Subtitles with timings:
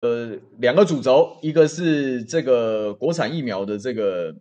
[0.00, 4.34] 呃两个主轴，一个是这个国产疫苗的这个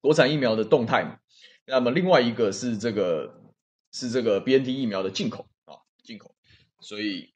[0.00, 1.20] 国产疫苗的动态，
[1.66, 3.40] 那么另外一个是这个
[3.92, 6.34] 是这个 BNT 疫苗的进口啊进口，
[6.80, 7.32] 所以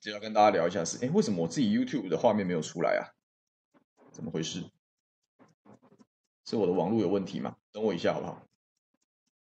[0.00, 3.02] 就要跟大家聊一下是，哎，为什么我自己 YouTube 的画面没有出来啊？
[4.10, 4.64] 怎么回事？
[6.44, 7.56] 是我的网络有问题吗？
[7.70, 8.44] 等我一下好不好？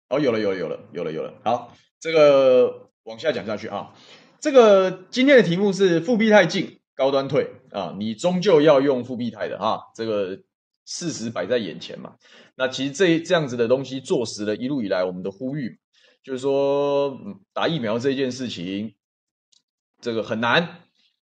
[0.10, 3.96] 哦，有了有了有了有了有了，好，这个往下讲下去啊。
[4.40, 10.40] 这个今天的题目是复必泰进，高端退啊，你终究要用复必泰的啊，这个
[10.86, 12.14] 事实摆在眼前嘛。
[12.54, 15.80] 那其实这这样子的东西坐实了一路以来我们的呼吁，
[16.24, 17.18] 就是说
[17.54, 18.94] 打疫苗这件事情，
[20.00, 20.82] 这个很难，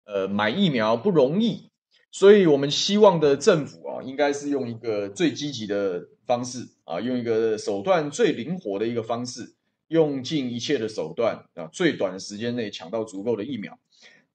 [0.05, 1.69] 呃，买疫苗不容易。
[2.11, 9.53] 所以我们希望的政府啊，应该是用一个最积极的方式啊，用一个手段最灵活的一个方式，
[9.89, 13.77] 用尽一切的手段啊，最短的时间内抢到足够的疫苗。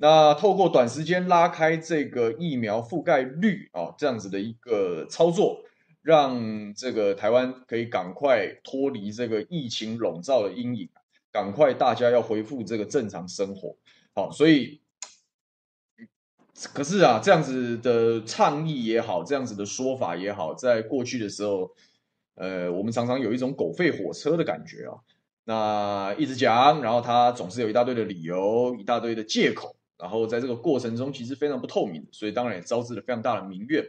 [0.04, 5.62] 那透过短时间拉开这个疫苗覆盖率啊，这样子的一个操作，
[6.02, 10.90] 让这个台湾可以赶快脱离这个疫情笼罩的阴影，
[11.32, 13.74] 赶快大家要恢复这个正常生活。
[14.14, 14.82] 好，所以。
[16.74, 21.70] 可是啊，这样子的倡议也好，这样子的说法也好，在过去的时候，
[22.34, 25.00] 呃，我们常常有一种狗吠火车的感觉啊。
[25.44, 33.84] 那一直讲，然后他总是有一大堆的理由，一大堆的借口，然后在这个过程中其实非常不透明，所以当然也招致了非常大的民怨。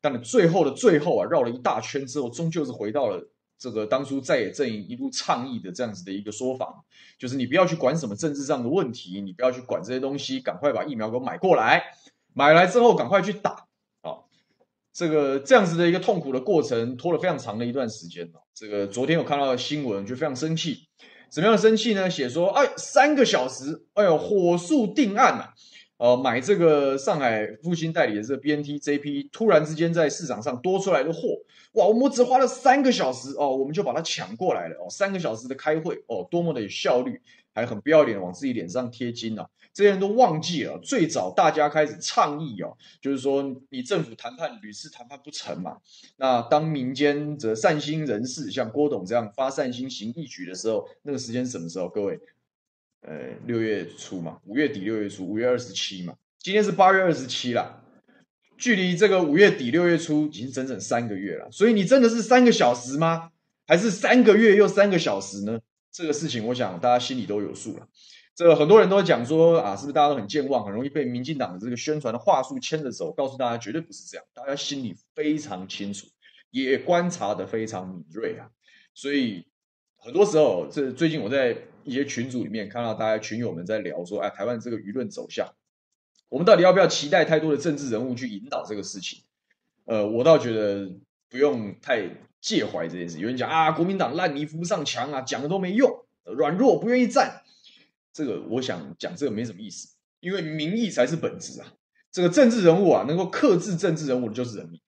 [0.00, 6.82] 但最后的最后啊，绕了一大圈之后，终究是回到了这个当初在野阵营一路倡议的这样子的一个说法，
[7.18, 11.82] 就是你不要去管什么政治上的问题，你不要去管这些东西，赶快把疫苗给我买过来。
[12.32, 13.66] 买来之后赶快去打
[14.02, 14.24] 啊！
[14.92, 18.32] 这个这样子的一个痛苦的过程拖了非常长的一段时间。
[18.54, 20.88] 这个昨天有看到新闻，就非常生气。
[21.30, 22.10] 怎么样的生气呢？
[22.10, 25.44] 写说，哎，三个小时，哎呦，火速定案呐！
[25.98, 31.28] 呃，买这个上海复兴代理的这个 BNTJP，，突然之间在市场上多出来的货，
[31.74, 37.20] 哇，我们只花了三个小时哦，我们就把它抢过来了哦，三个小时的开会哦，多么的有效率，
[37.54, 39.44] 还很不要脸往自己脸上贴金呐！
[39.72, 45.78] 这些人都忘记了，最早大家开始倡议哦，就是说你政府谈判屡次谈判不成嘛，
[46.16, 51.88] 那当民间则善心人士像郭董这样发善心行义举的时候，那个时间什么时候？
[51.88, 52.18] 各位，
[53.02, 57.82] 呃，六月初嘛，五月底六月初，五月二十七嘛，今天是八月二十七啦，
[58.58, 61.48] 距离这个五月底六月初已经整整三个月了。
[61.52, 63.30] 所以你真的是三个小时吗？
[63.66, 65.60] 还是三个月又三个小时呢？
[65.92, 67.86] 这个事情，我想大家心里都有数了。
[68.34, 73.12] 这很多人都讲说啊，是不是大家都很健忘，很容易被民进党的这个宣传的话术牵着走？
[73.12, 76.06] 告诉大家，绝对不是这样，大家心里非常清楚，
[76.50, 78.48] 也观察得非常敏锐啊。
[78.94, 79.46] 所以
[79.98, 85.46] 很多时候，这最近我在一些群组里面看到大家群友们在聊说，哎，台湾这个舆论走向，
[86.30, 89.20] 我们到底要不要期待太多的政治人物去引导这个事情？
[89.84, 90.90] 呃，我倒觉得
[91.28, 92.08] 不用太
[92.40, 93.18] 介怀这件事。
[93.18, 97.42] 有人讲啊，国民党烂泥扶不上墙啊，讲了都没用，软弱不愿意站。
[98.12, 101.72] 这个我想讲这个没什么意思，因为民意才是本质啊。
[102.12, 104.80] 这个政治人物啊，能够克制政治人物的就是人民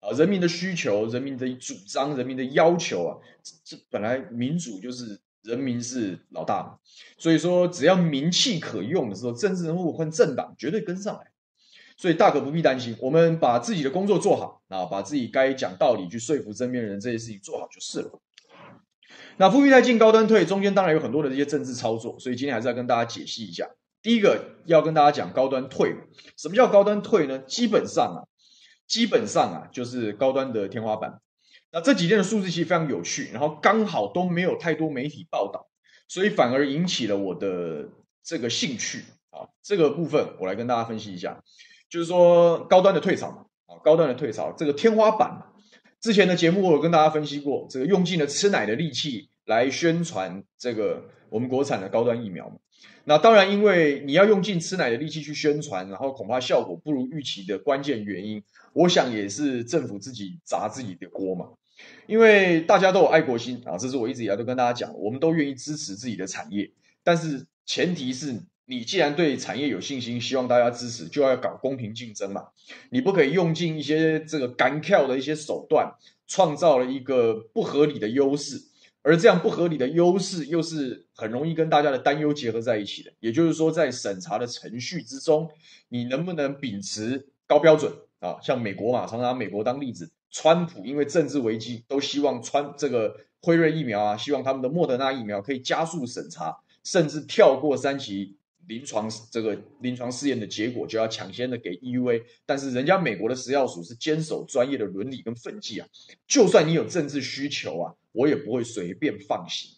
[0.00, 3.16] 啊，人民的需求、人民的主张、人民的要求啊，
[3.64, 6.78] 这本来民主就是人民是老大嘛。
[7.16, 11.30] 所以说，只要名气可用的时候，政治人物和政党绝对跟上来，
[11.96, 12.96] 所以大可不必担心。
[13.00, 18.20] 我们把自己的工作做好啊，把自己该讲道理去说服身边人这些事情做好就是了。
[19.36, 23.68] 那富裕在进高端退，中间当然有很多的这些政治操作，所以今天还是要跟大家解析一下。
[24.00, 25.96] 第一个要跟大家讲高端退，
[26.36, 27.38] 什么叫高端退呢？
[27.40, 28.20] 基本上啊，
[28.86, 31.20] 基本上啊，就是高端的天花板。
[31.72, 35.66] 那这几天的数字其实非常有趣，然后刚好都没有太多媒体报道，
[36.06, 37.88] 所以反而引起了我的
[38.22, 39.48] 这个兴趣啊。
[39.62, 41.42] 这个部分我来跟大家分析一下，
[41.90, 45.53] 就是说高端的退潮嘛，啊，高端的退潮，这个天花板。
[46.04, 52.56] 之前的节目我有跟大家分析过，这个用尽了吃奶的力气来宣传这个我们国产的高端疫苗嘛。
[53.04, 58.42] 那当然，因为你要用尽吃奶的力气去宣传，然后恐怕效果不如预期的关键原因，
[58.74, 61.48] 我想也是政府自己砸自己的锅嘛。
[62.06, 66.70] 因为大家都有爱国心啊，这是我一直以来都跟大家讲，我们都愿意支持自己的产业，
[67.02, 68.42] 但是前提是。
[68.66, 72.48] 你既然对产业有信心，希望大家支持，就要搞公平竞争嘛。
[72.90, 75.92] 你不可以用尽一些这个干譙的一些手段，
[76.26, 78.62] 创造了一个不合理的优势，
[79.02, 83.12] 而这样不合理的优势又是很容易跟大家的担忧结合在一起的。
[83.20, 85.50] 也就是说，在审查的程序之中，
[85.90, 88.38] 你能不能秉持高标准啊？
[88.40, 98.36] 像美国嘛，常常拿美国当例子，川普因为政治危机，都希望川这个辉瑞疫苗啊，希望他们的莫德纳疫苗可以加速审查，甚至跳过三期。
[98.66, 105.86] 临床这个临床试验的结果就要抢先的给 EUA，但是人家美国的食药署是坚守专业的伦理跟分际啊，
[106.26, 109.70] 就算你有政治需求啊，我也不会随便放行。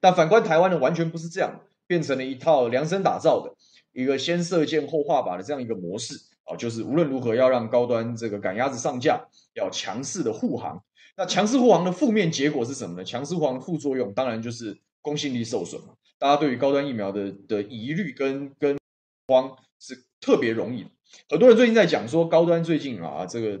[0.00, 3.54] 但反观台湾呢，完全不是这样，变成了一套量身打造的
[3.92, 9.24] 一个先射箭后画靶的这样一个模式啊，就是无论如何要让高端这个赶鸭子上架，
[9.54, 10.82] 要强势的护航。
[11.16, 13.04] 那强势护航的负面结果是什么呢？
[13.04, 15.88] 强势护航的副作用当然就是公信力受损嘛。
[16.22, 18.78] 大家对于高端疫苗的的疑虑跟跟
[19.26, 20.90] 慌是特别容易的。
[21.28, 23.60] 很多人最近在讲说，高端最近啊，这个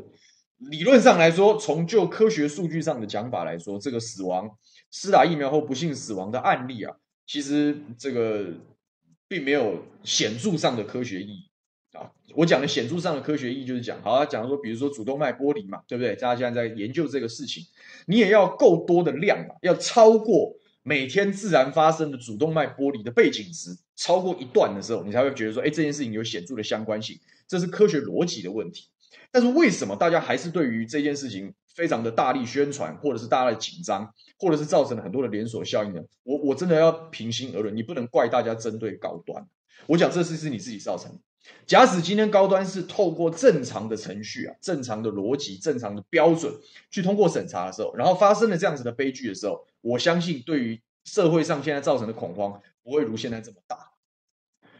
[0.58, 4.48] 理论上来说，从就科学数据上的讲法来说，这个死亡
[4.92, 6.94] 施打疫苗后不幸死亡的案例啊，
[7.26, 8.46] 其实这个
[9.26, 11.50] 并没有显著上的科学意义
[11.98, 12.12] 啊。
[12.36, 16.14] 我讲的显著上的科学意义就是讲，好，讲说，比如说主动脉剥离嘛，对不对？
[16.14, 17.64] 大家现在在研究这个事情，
[18.06, 20.54] 你也要够多的量嘛，要超过。
[20.82, 28.88] 每天自然发生的主动脉剥离的背景值超过一段的时候，你才会觉得说，哎，这件事情有显著的相关性，这是科学逻辑的问题。
[29.30, 36.02] 但是为什么大家还是对于这件事情非常的大力宣传，或者是大家的紧张，或者是造成了很多的连锁效应呢？
[36.24, 39.46] 我我真的要平心而论，你不能怪大家针对高端。
[39.86, 41.18] 我讲这事是你自己造成的。
[41.66, 46.52] 假使今天高端是透过正常的程序啊、正常的逻辑、正常的标准
[46.90, 53.90] 去通过审查的时候，然后发生了这样子的悲剧的时候，我相信对于社会上现在造成的恐慌不会如现在这么大，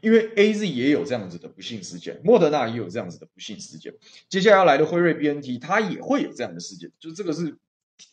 [0.00, 3.94] 因为 AZ 也有这样子的不幸事件，莫德纳也有这样子的不幸事件，
[4.28, 7.56] 接下来要来的辉瑞 BNT 它也会有这样的事件，就这个是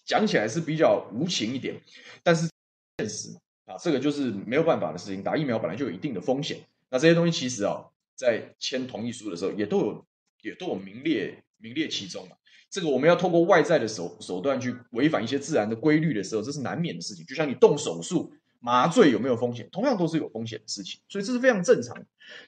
[0.05, 1.79] 讲起来是比较无情一点，
[2.23, 2.49] 但是
[2.97, 3.29] 现实
[3.65, 7.85] 啊，这个就是没有办法的事情，打疫苗本来就有一定的风险，那这些东西其实啊。
[8.19, 10.05] 在签同意书的时候，也都有
[10.41, 12.35] 也都有名列名列其中嘛。
[12.69, 17.25] 这个我们要透过外在的手手段去违反一些自然的规律的时候，这是难免的事情。
[17.25, 21.95] 就像你动手术麻醉有没有风险，同样都是有风险的事情，所以这是非常正常。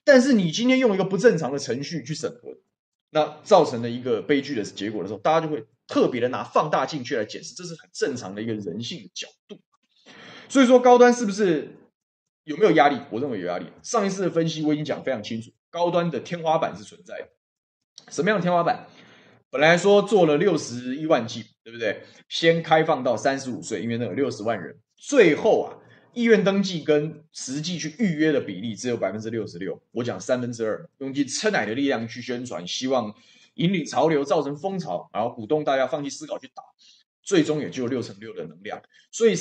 [0.03, 2.57] 但是你今天用一个不正常的程序去审核，
[3.11, 9.57] 那造成了一个悲剧的结果的时候，大家就会特别的拿放大镜去来检视，这是很正常的一个人性的角度。
[10.49, 11.77] 所以说高端是不是
[12.43, 12.99] 有没有压力？
[13.09, 13.67] 我认为有压力。
[13.81, 15.49] 上一次的分析我已经讲非常清楚。
[15.71, 17.29] 高端的天花板是存在的，
[18.11, 18.85] 什么样的天花板？
[19.49, 22.03] 本来说做了六十一万剂，对不对？
[22.29, 24.77] 先开放到三十五岁，因为那有六十万人。
[24.95, 25.79] 最后啊，
[26.13, 29.81] 意愿登记跟实际去预约的比例只有百分之六十六。
[29.91, 33.13] 我讲三分之二，用尽吃奶的力量去宣传，希望
[33.55, 36.63] 引领潮流，造成风潮，然后鼓动大家放弃思考去打，
[37.21, 38.81] 最终也就六成六的能量。
[39.11, 39.35] 所以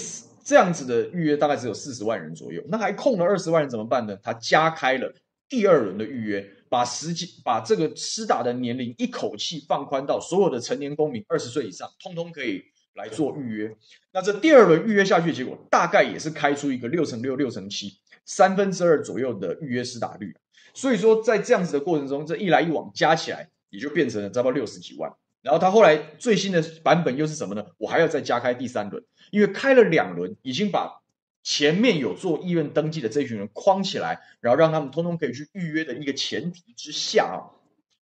[0.45, 4.17] 这样子的预约大概只有四十万人左右，那还空了二十万人怎么办呢？
[4.23, 5.13] 他加开了。
[5.51, 12.63] 第二轮的预约，把实际把这个施打的年龄一口气放宽到所有的成年公民二十岁以上，通通可以
[12.95, 13.77] 来做预约。
[14.13, 20.33] 那这第二轮预约下去的结果，大概也是开出一个六成六、六成七、三分之二左右的预约施打率。
[20.73, 25.13] 所以说，在这样子的过程中，这一来一往加起来，也就变成了差不多六十几万。
[25.43, 27.67] 然后他后来最新的版本又是什么呢？
[27.77, 29.03] 我还要再加开第三轮，
[29.33, 31.00] 因为开了两轮，已经把。
[31.43, 37.49] 前面有做意愿登记的这群人框起来，然后让他们通通可以去预约的一个前提之下啊，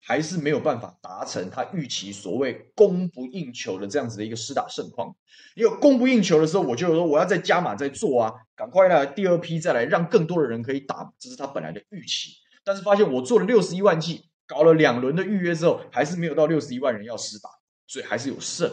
[0.00, 5.16] 还是没有办法达成他预期所谓供不应求的这样子的一个施打盛况。
[5.56, 12.36] 因为供不应求的时候，我就说我要再加码再做啊，赶快来第二批再来，让更多的人可以打，这是他本来的预期。
[12.62, 17.50] 但是发现我做了六十一万剂，搞了两轮的预约之后，还是没有到六十一万人要施打，
[17.88, 18.70] 所以还是有剩。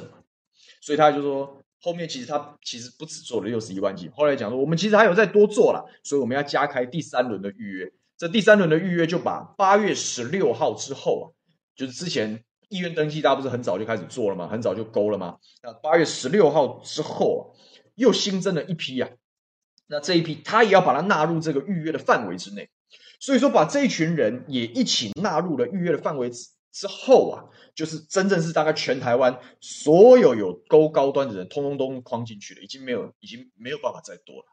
[0.80, 1.63] 所以他就说。
[1.84, 7.92] 后面其实他其实不止做了六十一万剂，后来讲说我们其实还有再多做了，所以我们要加开第三轮的预约。
[8.18, 11.26] 这第三轮的预约就把八月十六号之后啊，
[11.76, 14.48] 就是之前意愿登记大家不是很早就开始做了吗？
[14.48, 15.40] 很早就勾了吗？
[15.62, 17.44] 那八月十六号之后啊，
[17.96, 19.10] 又新增了一批啊，
[19.88, 22.70] 那这一批他也要把它纳入这个预约的范围之内，
[23.20, 34.46] 所以说把这一群人也一起纳入了预约的范围之之后啊，就是真正是大概全台湾所有有勾高端的人，通通都框进去了，已经没有，已经没有办法再多了。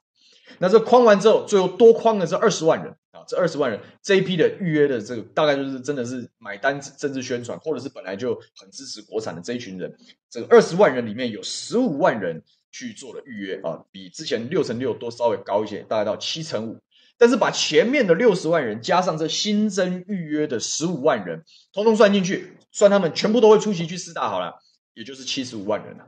[0.59, 9.97] 那这框完之后，最后多框的这二十万人啊，这二十万人这一批的预约的这个，大概就是真的是买单政治宣传，或者是本来就很支持国产的这一群人。
[10.29, 16.79] 这个二十万人里面有十五万人去做了预约啊，比之前六成六多稍微高一些，大概到七成五。
[17.21, 24.55] 但是把前面的六十万人加上这新增预约的十五万人，通通算进去，算他们全部都会出席去四大好了，
[24.95, 26.07] 也就是七十五万人了。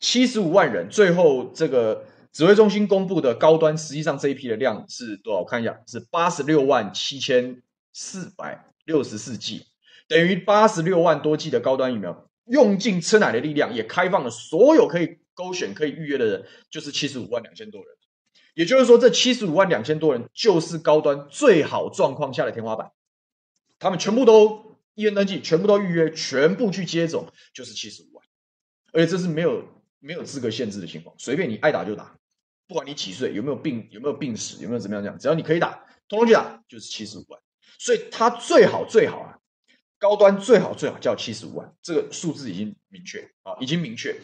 [0.00, 5.38] 七十五万人，最后这个指挥中心公布的高端，实际上这一批的量是多少？
[5.38, 7.62] 我看一下，是八十六万七千
[7.92, 9.62] 四百六十四剂，
[10.08, 17.97] 等于八十六万多剂的高端疫苗，用尽吃奶的力量，也开放了所有可以勾选、可以预约的人，就是七十五万两千多人。
[18.58, 22.90] 也就是说，这七十五万两千多人就是高端最好状况下的天花板，
[23.78, 28.26] 他们全部都医院登记，全部都预约，全部去接种，就是七十五万，
[28.92, 29.64] 而且这是没有
[30.00, 32.18] 没有资格限制的情况，随便你爱打就打，
[32.66, 37.40] 不管你几岁，有没有病，有没有病史，有没有怎么样这样，只要你可以打，通通去打，就是七十五万。
[37.78, 39.38] 所以它最好最好啊，
[40.00, 44.20] 高端最好最好叫七十五万，这个数字已经明确啊，已经明确。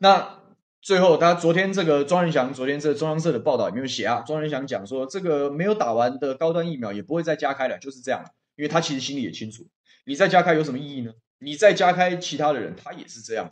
[0.00, 0.42] 那
[0.86, 8.24] 最后，他昨天这个庄仁祥，昨天这个中央社的报道里面有写啊，庄仁祥讲说，这个没有打完的高端疫苗也不会再加开了，就是这样。
[8.54, 9.66] 因为他其实心里也清楚，
[10.04, 11.12] 你再加开有什么意义呢？
[11.40, 13.50] 你再加开其他的人，他也是这样，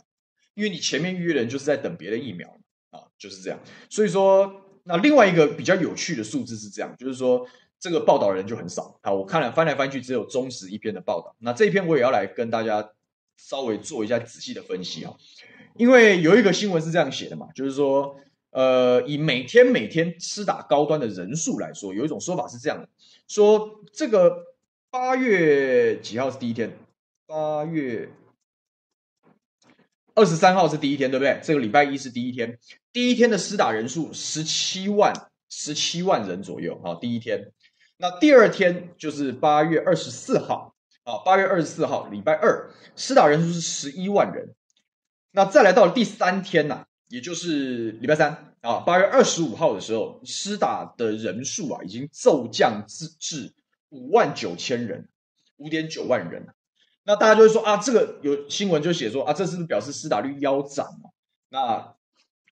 [0.53, 2.47] 因为你前面预约的人就是在等别的疫苗
[2.91, 3.59] 啊，就是这样。
[3.89, 7.45] 所以说，那另外一个比较有趣的数字是这样，就是说。
[7.77, 11.35] 这个报道人就很少啊，我看了翻来翻去，只有中时一篇的报道。
[11.39, 12.89] 那这一篇我也要来跟大家
[13.37, 15.13] 稍微做一下仔细的分析啊，
[15.77, 18.15] 因为有一个新闻是这样写的嘛，就是说，
[18.51, 22.87] 呃，以每天每天施打高端的人数来说，有一种说法是这样的，
[23.27, 24.43] 说这个
[24.89, 26.71] 八月几号是第一天？
[27.27, 28.09] 八月
[30.13, 31.39] 二十三号是第一天，对不对？
[31.43, 32.57] 这个礼拜一是第一天，
[32.93, 35.11] 第一天的施打人数十七万，
[35.49, 37.51] 十七万人左右啊，第一天。
[37.97, 44.55] 那第二天就是八月二十四号啊，八月二十四号礼拜二，施打人数是十一万人。
[45.35, 53.53] 那再来到了第三天呐、也就是礼拜三啊，八月二十五号的时候，施打的人数啊已经骤降至至
[53.89, 55.09] 五万九千人，
[55.57, 56.47] 五点九万人。
[57.03, 61.09] 那大家就会说啊，这个有新闻就写说啊，这是不是表示施打率腰斩嘛？
[61.49, 61.95] 那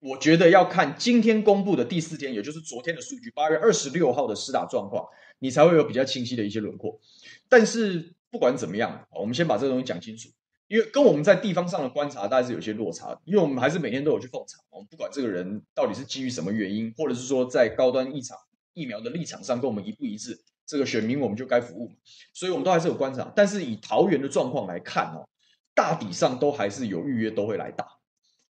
[0.01, 5.05] 我觉得要看今天公布的第四天，也就是昨天的数据，八月二十六号的施打状况。
[5.39, 7.01] 你才会有比较清晰的一些轮廓，
[7.49, 10.29] 但是不管怎么样，我们先把这个东西讲清楚，
[10.74, 18.36] 因为跟我们在地方上的观察大概是有些落差，因为我们还是每天都有去奉茶，我们不管这个人到底是基于什么原因，或者是说在高端疫场
[18.74, 21.92] 疫苗的立场上跟我们一不一致，这个选民我们就该服务，
[22.34, 25.30] 所以我们都还是有观察，但是以桃园的状况来看哦，
[25.75, 27.86] 大体上都还是有预约都会来打，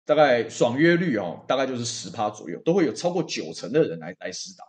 [0.06, 4.66] 大概爽约率哦，大概就是十趴左右，都会有超过九成的人来来施打。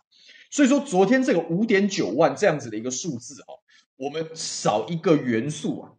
[0.49, 3.59] 所以说，昨天这个五点九万这样子的一个数字哦，
[3.97, 5.91] 我们少一个元素啊，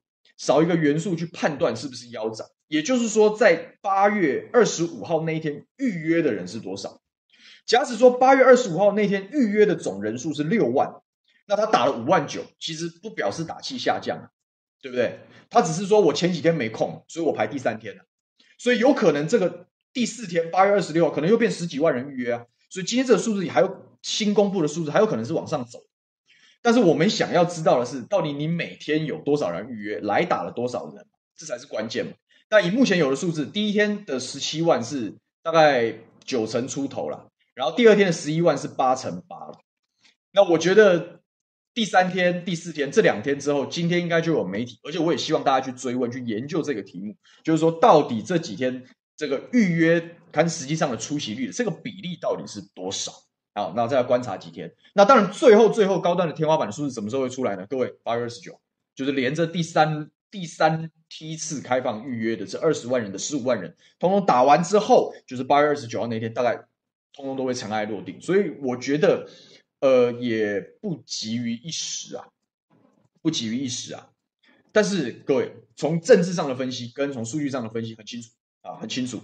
[0.43, 2.45] 少一个元素去判断是不是腰斩。
[2.67, 7.01] 也就是说，在八月二十五号那一天预约的人是多少？
[7.65, 10.93] 假使说八月二十五号那天预约的总人数是六万，
[11.47, 14.27] 那他打了五万九，其实不表示打气下降啊，
[14.83, 15.21] 对不对？
[15.49, 18.03] 他只是说我前几天没空，所以我排第三天了。
[18.59, 22.47] 所以有可能这个第四天八月二十六号可能又变十几万人预约啊。
[22.69, 23.93] 所以今天这个数字还有。
[24.05, 25.79] 新公布的数字还有可能是往上走，
[26.63, 31.05] 但是我们想要知道的是，到底你每天有多少人预约，来打了多少人，
[31.37, 32.13] 这才是关键嘛。
[32.49, 35.93] 但以目前有的数字，第一天的十七万是大概
[36.25, 39.59] 九成出头了，然后第二天的十一万是八成八了。
[40.33, 41.21] 那我觉得
[41.75, 48.85] 第三天、第四天这两天之后，今天应该就有媒体，而且我也希望大家去追问、去研究这个题目，就是说到底这几天
[49.17, 53.13] 这个预约看实际上的出席率这个比例到底是多少？
[53.55, 54.75] 好，那再观察几天。
[54.95, 57.67] 那当然，最后最后高端的天花板的数字什么时候会出来呢？
[57.69, 58.59] 各位，八月二十九，
[58.95, 66.57] 就是连着第三第三梯次开放预约的这二十万人的十五万人，通通打完之后，就是八月二十九号那天，大概
[67.13, 68.19] 通通都会尘埃落定。
[68.21, 69.29] 所以我觉得，
[69.81, 72.29] 呃，也不急于一时啊，
[73.21, 74.09] 不急于一时啊。
[74.73, 78.31] 但是各位，从政治上的分析跟从数据上的分析很清楚
[78.63, 79.21] 啊，很清楚。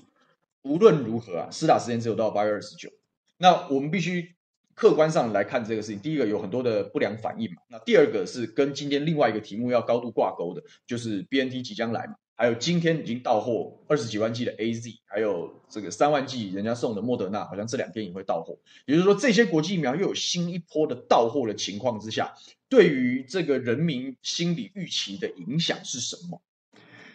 [0.61, 2.91] 无论如何啊，施打时间只有到八月二十九。
[3.39, 4.35] 那我们必须
[4.75, 5.99] 客观上来看这个事情。
[6.01, 7.63] 第一个有很多的不良反应嘛。
[7.69, 12.15] 那第二个是跟今天另外一个题目要高度挂钩的，就是 BNT 即将来嘛。
[12.37, 18.57] 还有今天已经到货二十几万剂的 AZ，还有这个三万剂人家送的莫德纳，好像这两天也会到货。
[18.87, 22.33] 也就是说，这些国际疫苗又有新一波的到货的情况之下，
[22.69, 26.41] 对于这个人民心理预期的影响是什么？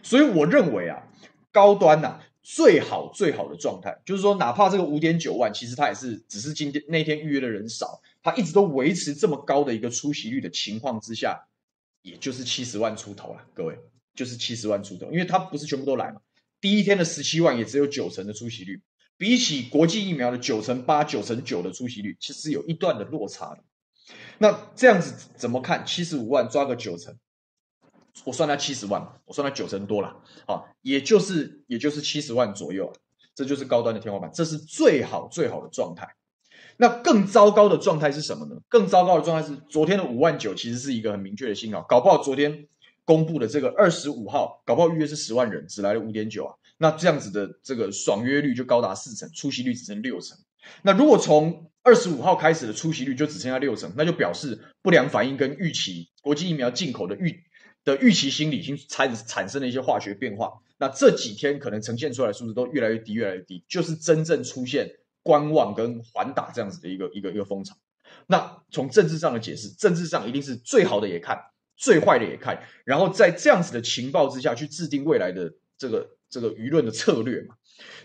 [0.01, 1.07] 所以我认为啊，
[1.53, 2.23] 高端呐、啊。
[2.43, 11.47] 最好最好的状态，就是说，哪怕这个五点九万，其实它也是只是今天那天预约的人少，它一直都维持这么高的一个出席率的情况之下，
[12.01, 13.79] 也就是七十万出头了，各位，
[14.13, 16.19] 就是七十万出头，因为它不是全部都来嘛。
[16.59, 18.81] 第一天的十七万也只有九成的出席率，
[19.17, 23.63] 比起国际疫苗的九成八、九成九的出席率，其实有一段的落差的。
[24.38, 25.85] 那这样子怎么看？
[25.85, 27.15] 七十五万抓个九成。
[28.25, 30.15] 我算他七十万，我算他九成多了，
[30.46, 32.93] 啊，也就是也就是七十万左右，
[33.34, 36.08] 这就是高端的天花板，这是最好最好的状态。
[36.77, 38.55] 那更糟糕的状态是什么呢？
[38.67, 42.67] 更糟糕的状态是昨天的五万九，其实是一个很明确的信号，搞不好昨天
[43.05, 50.38] 公布的这个二十五号，搞不好预约是十万人，只来了五点九啊，那这样子的这个爽约率就高达四成，出席率只剩六成，
[50.82, 57.43] 那如果从二十五号开始的出席率就只剩下六成，那就表示不良反应跟预期国际疫苗进口的预
[57.83, 60.51] 的预期心理已经产产生了一些化学变化。
[60.77, 64.89] 那这几天可能呈现出来的数字都越来越低，越来越低，就是真正出现
[65.21, 67.75] 观望跟缓打这样子的一个一个一个风潮。
[68.27, 71.37] 那从政治上的解释，政治上一定是最好的也看，
[71.77, 77.55] 最坏的也看，然后在这样子的情报之下去制定未来的这个这个舆论的策略嘛。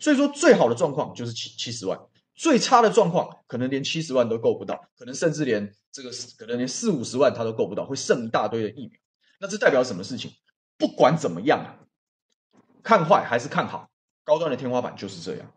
[0.00, 1.98] 所以说，最好的状况就是七七十万。
[2.34, 8.92] 最差的状况，可能连七十万都够不到，可能甚至连这个可能连四五十万他都够不到，会剩一大堆的疫苗。
[9.38, 10.32] 那这代表什么事情？
[10.76, 11.78] 不管怎么样，
[12.82, 13.90] 看坏还是看好，
[14.24, 15.52] 高端的天花板就是这样。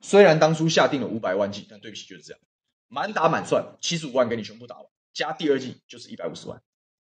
[0.00, 2.40] 虽然当初下定了五百万剂，但对不起就是这样，
[2.88, 6.60] 满打满算七十五万给你全部打完，加第二剂就是一百五十万，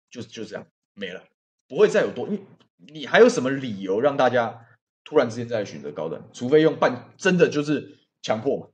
[0.10, 1.24] 就就这样没了，
[1.68, 2.28] 不会再有多。
[2.28, 2.44] 你
[2.78, 4.66] 你还有什么理由让大家
[5.04, 6.22] 突然之间再选择高端？
[6.34, 8.68] 除非用半真的就是强迫嘛。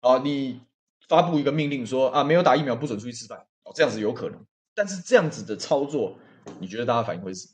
[0.00, 0.60] 啊，你
[1.08, 4.44] 发布一个命令说啊，没有打疫苗不准出去吃饭哦，这样子有可能。
[4.74, 6.18] 但是这样子的操作，
[6.60, 7.48] 你觉得大家反应会是？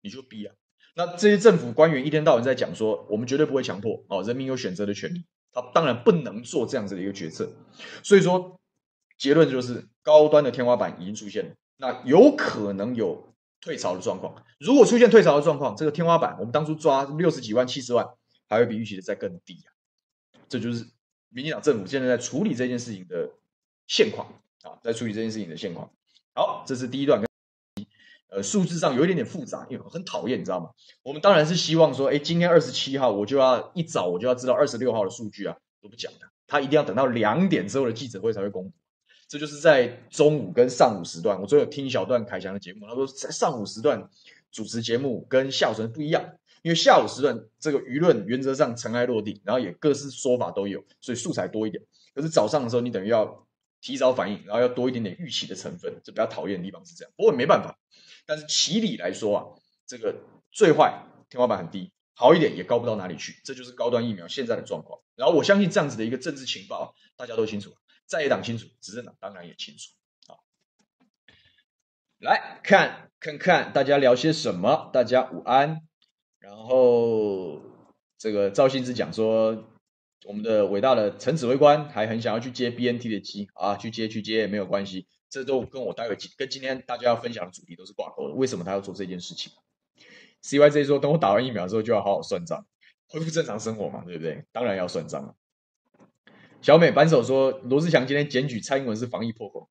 [0.00, 0.54] 你就逼啊。
[0.94, 5.24] 那这些政府官员一天到晚在讲说，我们绝对不会强迫哦，人民有选择的权利。
[5.52, 7.52] 他当然不能做这样子的一个决策。
[8.02, 8.60] 所以说，
[9.18, 14.34] 结论就是高端的天花板已经出现了，那有可能有退潮的状况。
[14.60, 18.06] 如果出现退潮的状况，这个天花板我们当初抓六十几万、七十万，
[18.48, 19.72] 还会比预期的再更低啊。
[20.48, 20.86] 这就是。
[21.36, 23.28] 民进党政府现在在处理这件事情的
[23.88, 24.28] 现况
[24.62, 25.90] 啊，在处理这件事情的现况。
[26.32, 27.28] 好，这是第一段跟，
[28.34, 30.70] 呃，数字上有一点点复杂，因为很讨厌，你知道吗？
[31.04, 38.72] 我们当然是希望说，哎，今天二十七号我就要一早我就要知道二十六号的数据啊，都不讲的，他一定要等到两点之后的记者会才会公布。
[39.28, 44.10] 这就是在中午跟上午时段，我昨天有听一小段凯翔的节目，他说在上午时段
[44.50, 46.24] 主持节目跟下午时段不一样。
[46.62, 51.84] 因为下午时段这个舆论原则上尘埃落定，然后也各式说法都有，所以素材多一点。
[52.14, 53.46] 可是早上的时候，你等于要
[53.82, 57.12] 提早反应，然后要多一点点预期的成分，这比较讨厌的地方是这样。
[57.18, 57.78] 不过没办法，
[58.26, 59.40] 但是其理来说啊，
[59.86, 60.16] 这个
[60.50, 65.00] 最坏天花板很低，好一点也高不到哪里去，这就是高端疫苗现在的状况。
[65.16, 67.72] 然后我相信这样子的一个政治情报，大家都清楚，
[68.06, 69.90] 在野党清楚，执政党当然也清楚。
[70.26, 70.44] 好，
[72.18, 75.82] 来看看看大家聊些什么，大家午安。
[76.38, 77.62] 然后，
[78.18, 79.64] 这个赵信之讲说，
[80.26, 88.34] 我们的伟大的陈指挥官还很想要去接 BNT 的机啊，去接去接也没有关系，这都跟我待会跟今天大家要分享的主题都是挂钩的。
[88.34, 89.52] 为什么他要做这件事情
[90.44, 92.64] ？CYJ 说，等我打完疫苗之后就要好好算账，
[93.08, 94.44] 恢复正常生活嘛，对不对？
[94.52, 95.34] 当然要算账了。
[96.62, 99.68] 小美扳手说，罗志强今天检举蔡英文是防疫破口。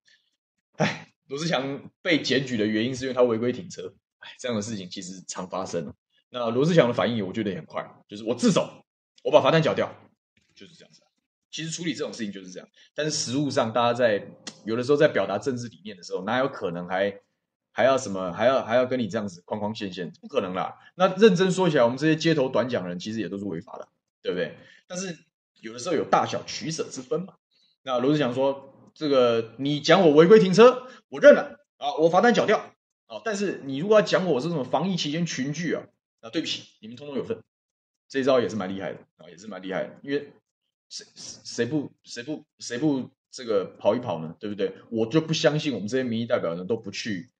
[0.74, 3.96] 哎，罗志强被检举的原因是因为他违规停车。
[4.18, 5.94] 哎，这样的事情其实常发生。
[6.30, 8.84] 那罗志强的反应，我觉得也很快，就是我自首，
[9.24, 9.96] 我把罚单缴掉，
[10.54, 11.03] 就是这样子。
[11.54, 14.28] 其实处理这种事情就是这样，但是实务上，大家在
[14.66, 17.22] 有的时候在表达政治理念的时候，哪有可能还
[17.72, 20.76] 还要什么，还要还要跟你这样子框框线线，不可能啦。
[20.96, 23.88] 那认真说起来，我们这些街头短讲人，其实也都是违法的，
[24.24, 24.58] 对不对？
[24.88, 25.16] 但是
[25.62, 27.36] 有的时候有大小取舍之分嘛。
[27.84, 32.58] 那罗智强说，这个你讲我违规停车，我认了啊，我罚单缴掉
[33.06, 33.22] 啊。
[33.24, 35.84] 但是你如果要讲我是什么防疫期间群聚啊？
[36.20, 37.44] 那，对不起，你们通通有份，
[38.10, 40.00] 这招也是蛮厉害的啊，也是蛮厉害的。
[40.02, 40.34] 因为
[40.94, 44.36] 谁谁不谁不谁不这个跑一跑呢？
[44.40, 44.72] 对不对？
[44.92, 47.32] 我就不相信我们这些民意代表人都不去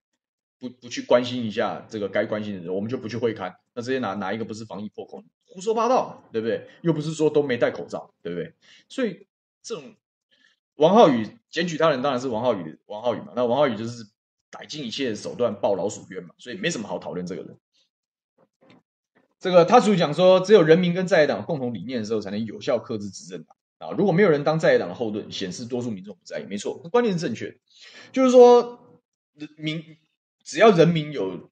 [0.58, 3.54] 不不去关心一下这个该关心的人，我们就不去会勘。
[3.76, 5.24] 那这些哪哪一个不是防疫破口？
[5.46, 6.68] 胡说八道，对不对？
[6.82, 8.56] 又不是说都没戴口罩，对不对？
[8.90, 9.28] 所以
[9.62, 9.94] 这种
[10.78, 13.34] 王浩宇检举他人当然是王浩宇王浩宇嘛。
[13.36, 14.04] 那王浩宇就是
[14.50, 17.56] 逮尽一切手段报老鼠冤嘛，所以没什么好讨论这个人。
[19.44, 23.92] 这个他主讲说，只有人民跟在野党共同理念的时候，才能有效克制执政党啊！
[23.92, 26.46] 如果没有人当在野党的后盾，显示多数民众不在意。
[26.46, 27.54] 没错，观念是正确，
[28.14, 28.80] 就是说，
[29.36, 29.84] 人民
[30.46, 31.50] 只要人民有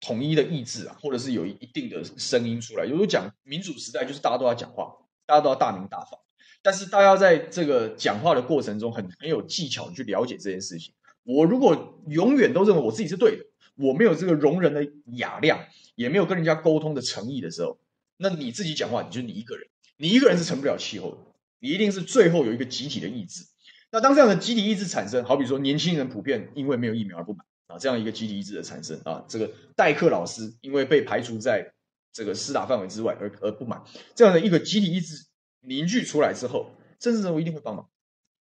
[0.00, 4.90] 统一的意志啊，或者是有一定的声音出来，有时候讲民主时代，就是大家都要讲话，
[5.26, 6.18] 大家都要大鸣大放。
[6.62, 10.94] 但是大家在这个讲话的过程中很，很有技巧去了解这件事情。
[11.24, 13.44] 我如果永远都认为我自己是对的。
[13.76, 15.58] 我没有这个容人的雅量，
[16.00, 17.78] 也没有跟人家沟通的诚意的时候，
[18.16, 21.18] 那你自己讲话，你就你一个人，你一个人是成不了气候的，
[21.58, 23.44] 你一定是最后有一个集体的意志。
[23.90, 31.70] 那当这样的集体意志产生，好比说年轻人普遍因为没有疫苗而不满啊，这样一个集体意志的产生啊，这个代课老师因为被排除在
[32.14, 33.84] 这个施打范围之外而而不满，
[34.14, 35.26] 这样的一个集体意志
[35.60, 37.86] 凝聚出来之后，政治人物一定会帮忙，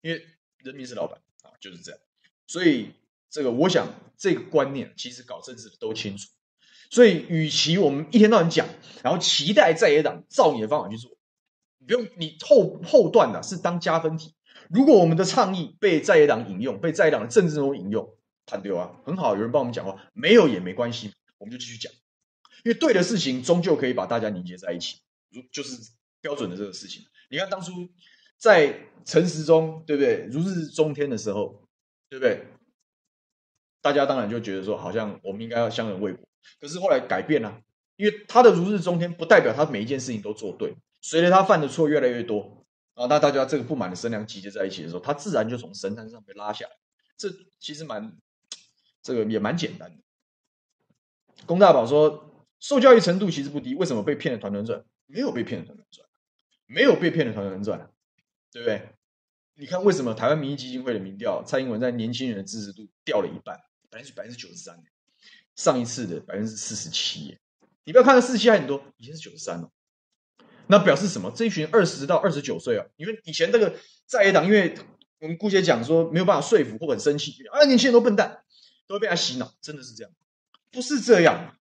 [0.00, 0.24] 因为
[0.64, 2.00] 人民是老板啊，就是这样，
[2.46, 2.92] 所以。
[3.34, 6.28] 这个，我想这个观念其实搞政治的都清楚，
[6.92, 8.68] 所以与其我们一天到晚讲，
[9.02, 11.10] 然后期待在野党照你的方法去做，
[11.78, 14.34] 你不用你后后段的是当加分题。
[14.68, 21.90] 如果我们的倡议被在野党引用，被在野党的政治中引用，谈丢啊，很好，有人帮我们讲话，没有也没关系，我们就继续讲，
[22.62, 25.00] 因为对的事情终究可以把大家凝结在一起，
[25.30, 27.06] 如就是标准的这个事情。
[27.30, 27.88] 你看当初
[28.36, 31.62] 在陈时中对不对如日中天的时候，
[32.10, 32.44] 对不对？
[33.80, 36.28] 大家当然就觉得说，好像我们应该要相人为国，
[36.60, 37.62] 可是后来改变了，
[37.96, 46.72] 因为他的如日中天不代表他每一件事情都做对，随着他犯的错越来越多啊，那大家这个不满的声量集结在一起的时候，他自然就从神坛上被拉下来。
[47.16, 47.28] 这
[47.60, 48.16] 其实蛮，
[49.02, 50.02] 这个也蛮简单的。
[51.46, 54.84] 龚大宝说，受教育程度其实不低，为什么被骗的团团转？
[55.06, 56.06] 没有被骗的团团转，
[56.66, 57.90] 没有被骗的团团转，
[58.50, 58.88] 对不对？
[59.54, 63.58] 你看为什么台湾民意基金会的民调，蔡英文在年轻人的支持度掉了一半？
[63.90, 64.82] 百分之百分之九十三，
[65.56, 67.38] 上一次的百分之四十七，
[67.84, 69.70] 你不要看到四十七还很多，以前是九十三哦。
[70.66, 71.32] 那表示什么？
[71.34, 73.74] 这一群二十到二十九岁啊，因为以前这个
[74.06, 74.74] 在野党，因为
[75.20, 78.42] 我们姑且讲说没有办法说服或很生气，啊，年轻人都笨蛋，
[78.86, 80.12] 都会被他洗脑，真的是这样？
[80.70, 81.56] 不是这样，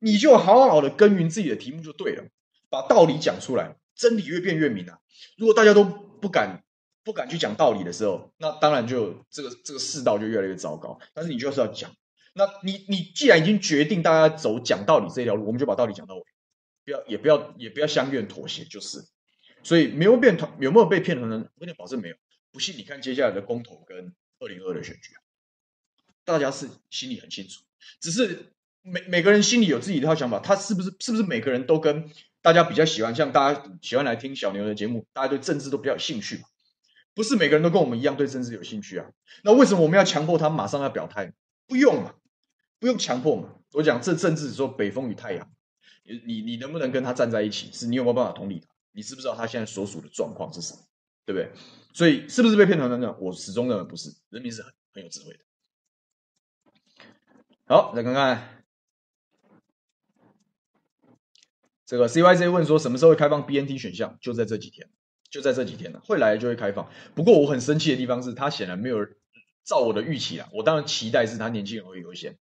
[0.00, 2.24] 你就好好的耕耘自己的题目就对了，
[2.68, 4.98] 把道理讲出来，真理越辩越明啊。
[5.36, 6.62] 如果大家都不敢。
[7.02, 11.00] 不敢去讲道理的时候，那当然就这个这个世道就越来越糟糕。
[11.14, 11.90] 但是你就是要讲，
[12.32, 16.22] 那你你既然已经决定大家走讲道理这条路，我们就把道理讲到尾，
[16.84, 19.04] 不要也不要也不要相愿妥协，就是。
[19.62, 21.40] 所以没有变团有没有被骗的人？
[21.42, 22.16] 我跟你保证没有。
[22.52, 25.14] 不信你看接下来的公投跟二零二二的选举，
[26.24, 27.62] 大家是心里很清楚，
[28.00, 32.10] 只是每每个人心里有自己一套想法，他是不是是不是每个人都跟
[32.42, 36.44] 大家比较喜欢，像大家喜欢来听小牛的节目，大家对政治都比较有兴趣嘛？
[37.14, 39.10] 不是每个人都跟我们一样对政治有兴趣啊？
[39.44, 41.32] 那为什么我们要强迫他马上要表态？
[41.66, 42.14] 不用嘛，
[42.80, 43.54] 不用强迫嘛。
[43.74, 45.48] 我讲这政治说北风与太阳，
[46.02, 47.70] 你你你能不能跟他站在一起？
[47.72, 48.66] 是你有没有办法同理他？
[48.90, 50.80] 你知不知道他现在所属的状况是什么？
[51.24, 51.52] 对不对？
[51.92, 53.16] 所以是不是被骗团呢？
[53.20, 55.44] 我始终认为不是，人民是很很有智慧的。
[57.66, 58.64] 好，再看看
[61.86, 64.18] 这个 C Y C 问说什么时候会开放 BNT 选项？
[64.20, 64.90] 就在这几天。
[65.30, 66.90] 就在这几天了，会来就会开放。
[67.14, 69.06] 不过我很生气的地方是他显然没有
[69.62, 70.48] 照我的预期啊。
[70.52, 72.36] 我当然期待是他年轻人会优先，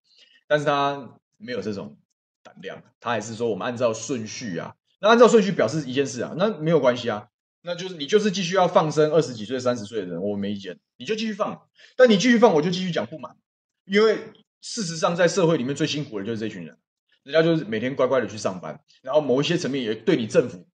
[0.48, 1.96] 但是他没有这种
[2.42, 4.74] 胆量，他还是说我们按照顺序啊。
[5.00, 7.28] 那按照顺序表示一件事啊，那没有关系啊，
[7.62, 11.68] 那就是你就是继续要放生二十几岁、三十岁的人，我没意见，你就继续放。
[11.96, 13.36] 但你继续放，我就继续讲不满，
[13.84, 14.18] 因为
[14.60, 16.76] 事实上在社会里面最辛苦的就是这群人，
[17.22, 20.66] 人家就是每天乖乖的去上班，然后某一些层面也对你政府。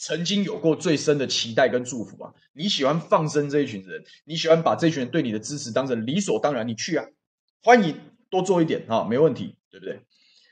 [0.00, 2.32] 曾经有过最深的期待跟祝福啊！
[2.52, 7.04] 你喜欢放生这一群人，你喜欢把这群人对你的支持当成理所当然，你去啊，
[7.64, 7.96] 欢迎
[8.30, 10.00] 多做一点哈，没问题，对不对？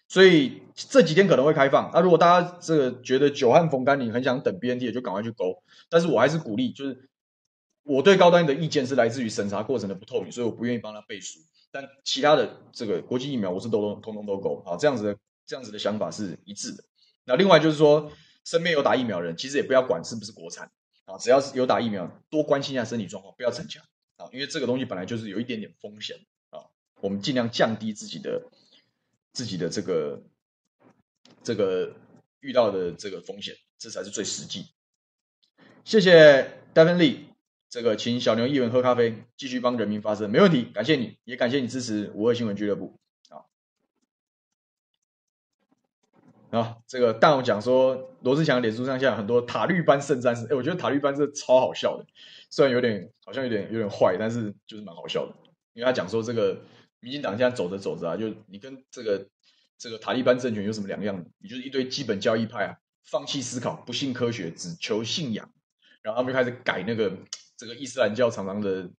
[0.08, 1.90] 所以这几天可能会开放。
[1.92, 5.62] 那如果大家这个觉得久旱逢甘霖，很想等 BNT 的，就赶快去勾。
[5.88, 7.08] 但是我还是鼓励，就是
[7.82, 11.40] 我对高端的意见是来自于审查过程的不透明，所以我不愿意帮他背书。
[11.70, 16.84] 但其他的这个国际疫苗，我是都都通通都勾啊，这样子的这样子的想法是一致的。
[17.24, 18.10] 那另外就是说。
[18.46, 20.70] 身边有打疫苗人，其实也不要管是不是国产
[21.04, 23.82] 啊，只要是有打疫苗，多关心一下身体状况，不要逞强
[24.18, 26.16] 啊，因为这个东西本来就是有一点点风险，
[27.00, 28.42] 我们尽量降低自己的
[29.32, 30.22] 自己的这个
[31.42, 31.94] 这个
[32.40, 34.66] 遇到的这个风险，这才是最实际。
[35.85, 37.18] 谢谢 Devin Lee，
[37.68, 42.98] 这个请小牛议员喝咖啡，继续帮人民发声，没问题，感谢你，也感谢你支持五二新闻俱乐部。
[46.50, 52.06] 啊，这个但我讲说，罗志祥脸书上现在很多塔绿班圣战士，哎，我觉得塔绿班是超好笑的，
[52.48, 55.35] 虽然有点好像有点有点坏，但是就是蛮好笑的。
[55.74, 56.62] 因为他讲说，这个
[57.07, 59.29] 民进党现在走着走着啊，就你跟这个
[59.79, 61.25] 这个塔利班政权有什么两样？
[61.38, 65.49] 你就是一堆基本教义派啊，放弃思考，不信科学，只求信仰，
[66.03, 67.16] 然后他们就开始改那个
[67.57, 68.90] 这个伊斯兰教常常的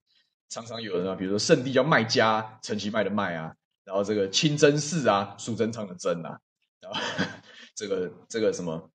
[0.48, 6.40] 常常有人啊，比如说圣地叫麦加，陈其迈的麦啊，然后这个清真寺啊，苏贞昌的贞啊。
[6.80, 7.02] 然后
[7.76, 8.90] 这个这个什么，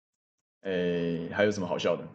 [0.63, 2.09] 诶，还有什么好笑的？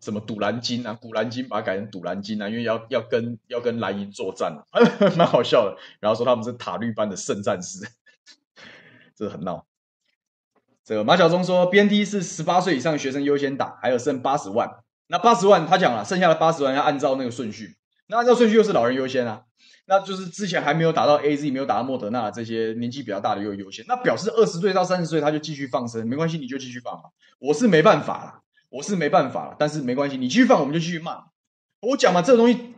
[0.00, 4.80] 什么《赌兰经》啊，《古兰经》把它改成《赌兰经》啊，因为要要跟要跟蓝银作战啊，
[5.16, 5.76] 蛮好笑的。
[6.00, 7.86] 然后说他们是塔绿班的圣战士，
[9.16, 9.66] 这很闹。
[10.84, 14.70] 这个马晓忠说，BNT 是十八岁以上学生优先打，还有剩八十万。
[15.08, 19.42] 那八十万他讲了，剩下的八十万要按照那个顺序，那按照顺序又是老人优先啊。
[19.86, 27.10] 那就是之前还没有打到 AZ，没有打到莫德纳这些年纪比较大的又优先，那表示二十岁到三十岁他就继续放生，没关系，你就继续放吧。
[27.38, 31.24] 我是没办法啦，我是没办法啦，但是没关系，你继续放，我们就继续骂。
[31.80, 32.74] 我讲嘛，这个东西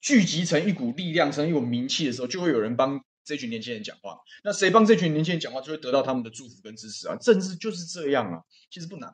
[0.00, 4.18] 聚集成一股力量，成一股名气的时候，就会有人帮这群年轻人讲话。
[4.44, 7.16] 那谁帮这群年轻人讲话，就会得到他们的祝福跟支持啊。
[7.16, 9.10] 政治就是这样啊，其实不难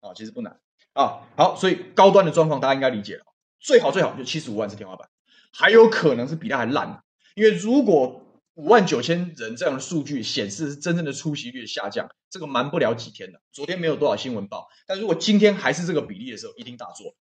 [0.00, 0.58] 啊，其实不难。
[0.94, 1.20] 啊。
[1.36, 3.24] 好，所以高端的状况大家应该理解了。
[3.60, 5.08] 最好最好就七十五万是天花板，
[5.52, 7.02] 还有可能是比它还烂。
[7.34, 8.21] 因为如果
[8.54, 13.40] 五万九千人这样的数据显示是真正的出席率下降，这个瞒不了几天的。
[13.50, 17.14] 昨天没有多少新闻报，但如果今天还是这个比例的时候，一定大作，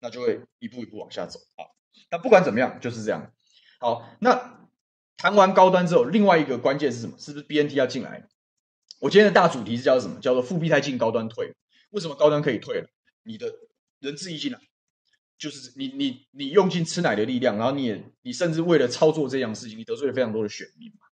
[0.00, 1.68] 那就会一步一步往下走啊。
[2.10, 3.32] 那不管怎么样，就是这样。
[3.80, 4.68] 好，那
[5.18, 7.18] 谈完高端之后，另外一个关键是什么？
[7.18, 8.26] 是不是 BNT 要进来？
[8.98, 10.20] 我今天的大主题是叫什么？
[10.20, 11.54] 叫做复必泰进，高端退。
[11.90, 12.88] 为什么高端可以退了？
[13.24, 13.52] 你的
[13.98, 14.58] 仁至义尽了。
[15.42, 21.08] 就是你你你用尽吃奶的力量，然后你也你甚至为了操作这样事情，你得罪了非常多的选民嘛。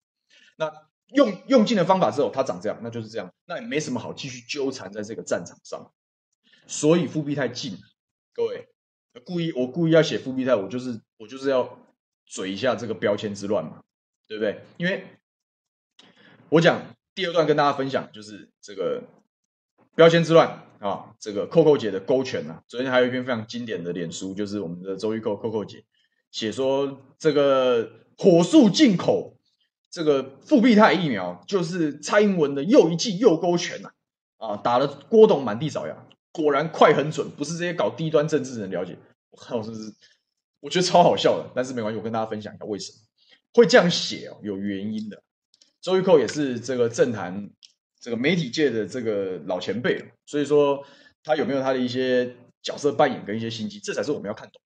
[0.56, 0.74] 那
[1.14, 5.94] 用用尽的方法之后，它长这样，那就是这样，那也没什么好继续纠缠在这个战场上。
[6.66, 7.78] 所以复必泰进，
[8.34, 8.68] 各位
[9.24, 11.78] 故意我故意要写复辟太，我就是我就是要
[12.26, 13.84] 嘴一下这个标签之乱嘛，
[14.26, 14.60] 对不对？
[14.78, 15.06] 因为
[16.50, 19.04] 我讲第二段跟大家分享就是这个
[19.94, 20.64] 标签之乱。
[20.86, 25.84] 啊，这个扣扣姐的勾拳啊，昨天还有一篇非常经典的脸书，就是我们的周玉蔻扣扣姐
[26.30, 29.36] 写说，这个火速进口
[29.89, 33.89] 这个复必泰疫苗，就是蔡英文的又一记又勾拳呐，
[34.38, 38.95] 啊，打了郭董满地找牙，果然快很准，不是这些搞低端政治人了解。
[39.32, 39.91] 我看我是不是，
[40.60, 43.00] 我觉得超好笑的，但是没关系，我跟大家分享一下为什么
[43.56, 45.24] 会这样写哦，有原因的。
[45.82, 47.50] 周玉蔻也是这个政坛。
[48.06, 50.86] 这个媒体界的这个老前辈，所以说
[51.24, 54.62] 他有没有他的一些角色扮演跟一些心机，这才是我们要看懂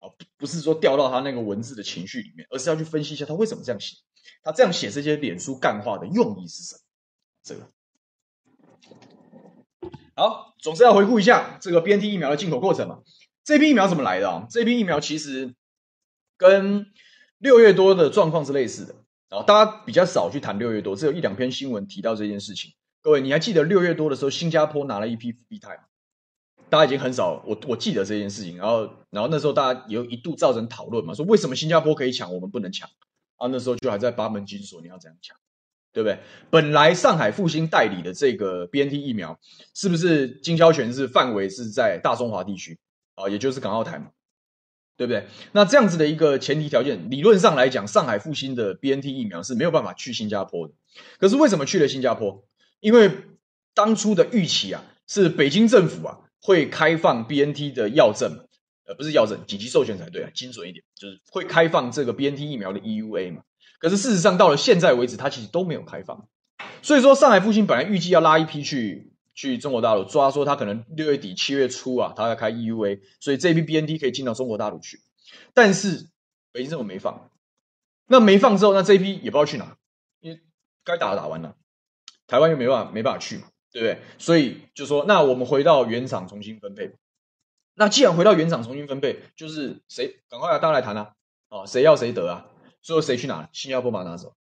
[0.00, 3.96] 啊，不是说掉到他那个文字的情绪里面，而是要去分析一下他为什么这样写，
[4.42, 6.80] 他这样写这些脸书干话的用意是什么？
[7.42, 7.70] 这个
[10.14, 12.98] 好，总是要回顾一下这个 BNT 疫苗的进口过程嘛。
[13.42, 14.46] 这批疫苗怎么来的啊？
[14.50, 15.54] 这批疫苗其实
[16.36, 16.92] 跟
[17.38, 18.96] 六月多的状况是类似的，
[19.30, 22.74] 然后大家比较少去谈六月多，只有一两篇新闻提到这件事情。
[23.02, 25.82] 各位，你还记得六月多的时候，新加坡拿了一批复必泰吗？
[26.70, 28.56] 大家已经很少，我我记得这件事情。
[28.56, 32.88] 然后，然后那时候大家有一度造成讨论嘛，说为什么新加坡可以抢，我们不能抢？
[33.38, 35.36] 啊，那时候就还在八门金锁，你要怎样抢，
[35.92, 36.20] 对不对？
[36.48, 39.40] 本来上海复星代理的这个 BNT 疫苗，
[39.74, 42.78] 是不是经销权是范围是在大中华地区
[43.16, 44.12] 啊，也就是港澳台嘛，
[44.96, 45.26] 对不对？
[45.50, 50.74] 那这样子的一个前提条件，理论上来讲，上海复星的 BNT 疫苗是没有办法去新加坡的。
[51.18, 52.44] 可是为什么去了新加坡？
[52.82, 53.10] 因为
[53.74, 58.48] 当初的预期啊，是北京政府啊会开放 BNT 的药证，
[58.86, 63.42] 呃，不是药证，紧急授权才对啊，精准一点，就是会开放这个 BNT 疫苗的 EUA 嘛。
[63.78, 66.28] 可是事实上到了现在为止，它其实都没有开放。
[66.82, 75.00] 所以说，上海复兴本来预计要拉一批去去中国大陆，抓说他可能六月底七月初啊，他要开 EUA，所以这批 BNT 可以进到中国大陆去。
[75.54, 76.08] 但是
[76.50, 77.30] 北京政府没放，
[78.06, 79.76] 那没放之后，那这一批也不知道去哪，
[80.20, 80.40] 因为
[80.84, 81.56] 该打的打完了。
[82.32, 83.36] 台湾又没办法，没办法去，
[83.70, 83.98] 对不对？
[84.16, 86.94] 所以就说，那我们回到原厂重新分配。
[87.74, 91.14] 那既然回到原厂重新分配，就是谁赶快啊，大家来谈啊！
[91.50, 92.48] 哦，谁要谁得啊？
[92.80, 93.50] 最后谁去哪？
[93.52, 94.34] 新加坡把它拿走。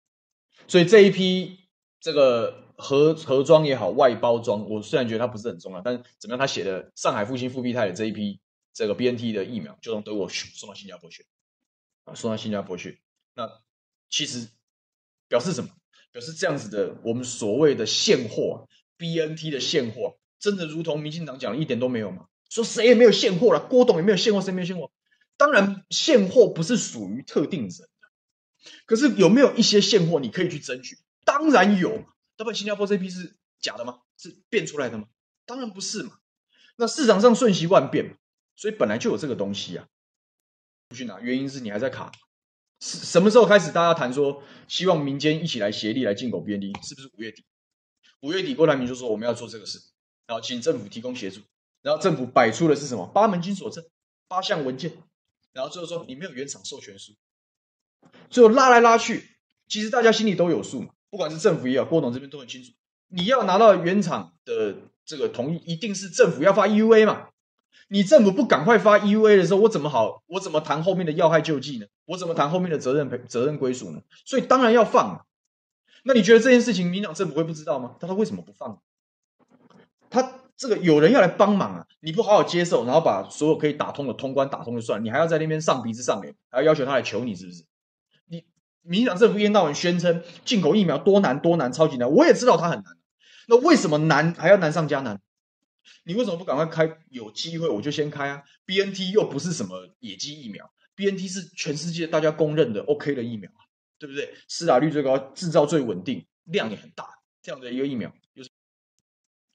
[0.69, 1.67] 所以这一批
[1.99, 6.39] 这个盒盒装也好，外包装，我虽然觉得它不是很重要，但怎么样？
[6.39, 8.39] 他写的上海复兴复必泰的这一批
[8.71, 11.25] 这个 BNT 的疫苗，就从德国送到新加坡去
[12.06, 13.01] 啊，送到新加坡去。
[13.34, 13.51] 那
[14.10, 14.47] 其实
[15.27, 15.69] 表示什么？
[16.13, 22.28] 可是这样子的，我们所谓的现货，BNT 的现货，真的如同民进党讲的一点都没有吗？
[22.50, 24.91] 说谁也没有现货了，郭董也没有现货，谁没有现货？
[25.38, 27.89] 当然，现货不是属于特定人的。
[28.86, 30.97] 可是有没有一些现货你可以去争取？
[31.24, 32.04] 当然有。
[32.38, 34.00] 要不新加坡这批是假的吗？
[34.17, 35.06] 是变出来的吗？
[35.45, 36.17] 当然不是嘛。
[36.76, 38.17] 那市场上瞬息万变，
[38.56, 39.88] 所以本来就有这个东西啊。
[40.89, 42.12] 不去拿，原因是你还在卡。
[42.82, 46.74] 什么时候开始大家谈说希望民间一起来协力来进口 BNT？
[46.84, 47.46] 是不是五月底？
[48.22, 49.80] 五月底郭台铭就说我们要做这个事，
[50.26, 51.41] 然后请政府提供协助，
[51.84, 53.06] 然后政府摆出的是什么？
[53.13, 53.86] 八门金锁阵，
[54.28, 54.91] 八项文件，
[55.54, 57.13] 然后最后说你没有原厂授权书，
[58.32, 59.30] 最后拉来拉去，
[59.67, 62.72] 其实大家心里都有数嘛，不管是政府也好，郭董这边都很清楚，
[63.10, 67.28] 你要拿到原厂的这个同意，一定是政府要发 EUA 嘛。
[67.90, 70.24] 你政府不赶快发 EUA 的时候，我怎么好？
[70.28, 71.86] 我怎么谈后面的要害救济呢？
[72.06, 74.02] 我怎么谈后面的责任责任归属呢？
[74.26, 75.26] 所以当然要放。
[76.04, 77.96] 那你觉得这件事情民党政府会不知道吗？
[78.00, 78.82] 他他为什么不放？
[80.10, 81.88] 他这个有人要来帮忙啊！
[82.02, 87.64] 你不好好接受，然后把所有可以打通的通关打通就算了，你还要在那边上鼻子上脸，还要要求他来求你，是不是？
[88.28, 88.46] 你
[88.84, 92.98] 民党政府一天到晚宣称进口疫苗多难多难超级难，我也知道它很难。
[93.48, 95.20] 那为什么难还要难上加难？
[96.04, 96.98] 你为什么不赶快开？
[97.10, 103.52] 有机会我就先开啊！BNT 又不是什么野鸡疫苗，BNT 是全世界大家公认的 OK 的疫苗，
[104.00, 104.34] 对不对？
[104.48, 107.06] 施打率最高，制造最稳定，量也很大，
[107.41, 108.50] 这样的一个疫苗，就是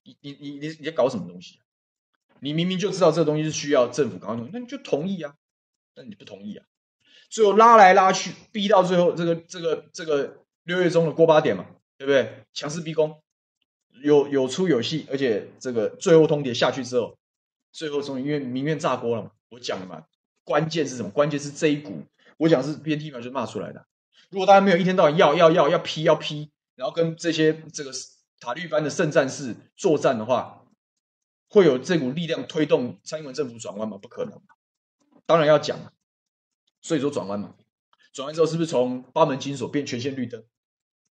[0.05, 1.63] 你你你你你在搞什么东西啊？
[2.41, 5.35] 你明明就知道这个东西是需要政府赶快弄，那你就同意啊？
[5.95, 6.67] 那你不同意啊？
[7.29, 11.67] 最后拉来拉去，逼到最后这个这个这个六月中的过八点嘛，
[11.99, 12.45] 对不对？
[12.53, 13.23] 强势逼宫，
[14.03, 17.17] 有有出有戏，而且这个最后通牒下去之后，
[17.73, 20.05] 最后终于因为民怨炸锅了嘛，我讲了嘛，
[20.45, 21.11] 关键是什么？
[21.11, 22.03] 关键是这一股，
[22.37, 23.87] 我讲是 BNT 嘛，就骂出来的。
[24.31, 27.93] 如果大家没有一天到晚要要要要批要批，然后跟这些这个
[28.41, 30.65] 塔利班的圣战士作战的话，
[31.49, 33.99] 会有这股力量推动蔡英文政府转弯吗？
[33.99, 34.41] 不可能。
[35.27, 35.79] 当然要讲，
[36.83, 37.55] 所以说转弯嘛，
[38.13, 40.45] 转弯之后是不是从八门金锁变全线绿灯？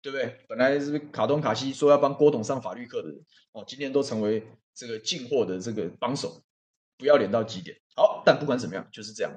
[0.04, 0.38] 对不对？
[0.46, 6.42] 本来是卡东卡西说要帮郭董上法律课的人，哦，今天都成为这个进货的这个帮手，
[6.98, 7.74] 不要脸到极点。
[7.96, 9.32] 好，但不管怎么样，就是这样。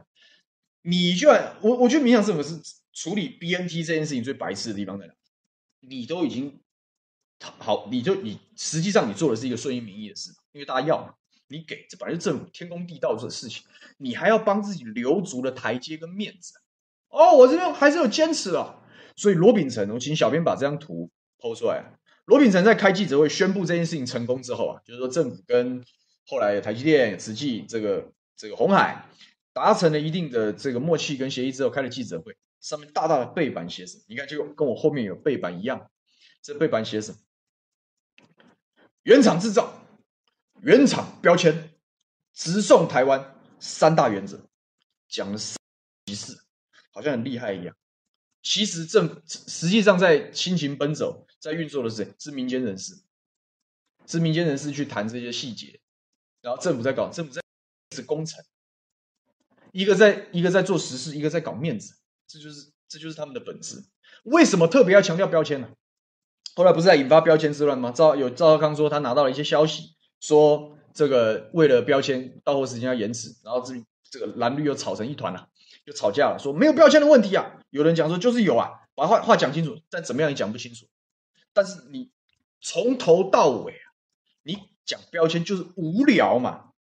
[0.81, 1.29] 你就
[1.61, 2.59] 我我觉得民进党政府是
[2.91, 5.13] 处理 BNT 这件事情最白痴的地方在哪？
[5.79, 6.59] 你都已经
[7.39, 11.13] 好，你就你实际上你做的是一个顺应民意的事，因为大家要嘛，
[11.47, 13.63] 你给这本来是政府天公地道的事情，
[13.99, 16.55] 你还要帮自己留足了台阶跟面子。
[17.07, 18.76] 哦，我这边还是有坚持啊，
[19.17, 21.83] 所以罗秉成，我请小编把这张图 PO 出来。
[22.23, 25.83] 罗秉成在开记者会宣布这件事情成功之后啊，就是说政府跟
[26.25, 29.05] 后来台积电、慈济这个这个鸿海
[29.51, 32.37] 达成了一定的这个默契跟协议之后，开了记者会。
[32.59, 34.03] 上面大大的背板写什么？
[34.07, 35.89] 你看，就跟我后面有背板一样。
[36.41, 37.17] 这背板写什么？
[39.03, 39.71] 原厂制造、
[40.61, 41.69] 原厂标签、
[42.33, 44.41] 直送台湾三大原则，
[45.07, 45.55] 讲了三
[46.07, 46.35] 其事，
[46.91, 47.75] 好像很厉害一样。
[48.41, 52.13] 其实政实际上在辛勤奔走，在运作的是？
[52.19, 52.93] 是民间人士，
[54.05, 55.79] 是民间人士去谈这些细节，
[56.41, 57.41] 然后政府在搞，政府在
[57.95, 58.43] 是工程，
[59.71, 61.95] 一个在一个在做实事，一个在搞面子。
[62.27, 63.83] 这就是这就是他们的本质。
[64.23, 65.69] 为什么特别要强调标签呢？
[66.55, 67.91] 后来不是在引发标签之乱吗？
[67.91, 73.75] 赵有赵少康说他拿到了一些消息，说这个为了标签到货时间要延迟，然后这
[74.09, 75.49] 这个蓝绿又吵成一团了，
[75.87, 77.61] 就吵架了，说没有标签的问题啊。
[77.69, 80.85] 有人讲说就是有啊，把话话讲清楚，但怎么样也讲不清楚。
[81.53, 82.11] 但是你
[82.59, 83.87] 从头到尾啊，
[84.43, 86.71] 你讲标签就是无聊嘛，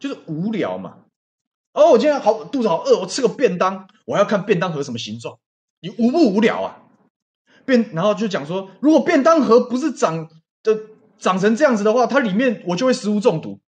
[0.00, 1.04] 就是无聊嘛。
[1.72, 5.38] 哦，我今天好肚子好饿，我吃个便当，我还要看便当盒什么形状，
[5.78, 6.82] 你无不无聊啊？
[7.64, 10.28] 便然后就讲说，如果便当盒不是长
[10.64, 10.76] 的
[11.20, 13.60] 长成这样子的话，它里面我就会食物中毒。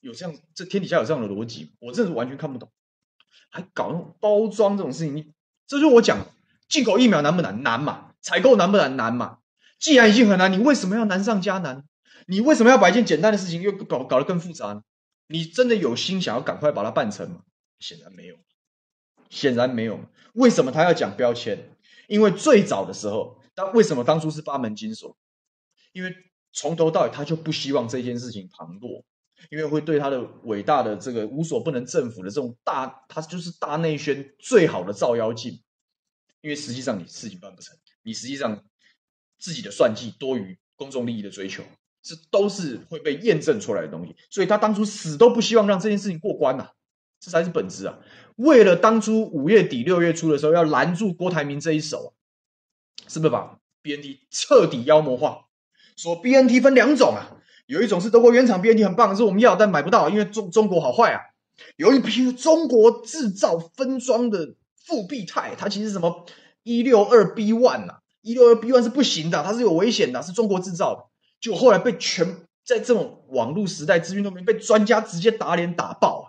[0.00, 2.70] 有这样，这天底下有这样的逻辑，我真的是完全看不懂。
[3.54, 5.32] 还搞那种包装这种事情，你
[5.68, 6.26] 这就是我讲，
[6.68, 7.62] 进口疫苗难不难？
[7.62, 8.10] 难嘛。
[8.20, 8.96] 采购难不难？
[8.96, 9.38] 难嘛。
[9.78, 11.84] 既然已经很难，你为什么要难上加难？
[12.26, 14.82] 你为什么要把一件简单的事情又搞搞得更复杂呢？
[15.28, 17.42] 你真的有心想要赶快把它办成吗？
[17.78, 18.36] 显然没有，
[19.30, 20.00] 显然没有。
[20.32, 21.70] 为什么他要讲标签？
[22.08, 25.16] 因为最早的时候，他为什么当初是八门金锁？
[25.92, 26.12] 因为
[26.52, 29.04] 从头到尾他就不希望这件事情旁落，
[29.50, 35.60] 因为会对他的伟大的这个无所不能政府的这种大，他就是大内宣最好的照妖镜。
[36.40, 38.64] 因为实际上你事情办不成，你实际上
[39.38, 41.62] 自己的算计多于公众利益的追求。
[42.06, 46.72] 这都是会被验证出来的东西，所以他当初死都不希望让这件事情过关呐、啊，
[47.18, 47.98] 这才是本质啊！
[48.36, 55.46] 为了当初五月底六月初的时候要拦住郭台铭这一手啊，是不是把 BNT 彻底妖魔化？
[55.96, 61.20] 说 BNT 分两种啊，有一种是德国原厂 BNT 很棒，是我们要但买不到，因为中中国好坏啊；
[61.76, 66.26] 有一批中国制造分装的复必泰，它其实什么
[66.62, 71.04] 一六二 B one 呐，一六二 B one 是不行的，它是有危险的，是中国制造的。
[71.40, 72.26] 就后来被全
[72.64, 76.24] 在这种网络时代资讯都没被专家直接打脸打爆啊！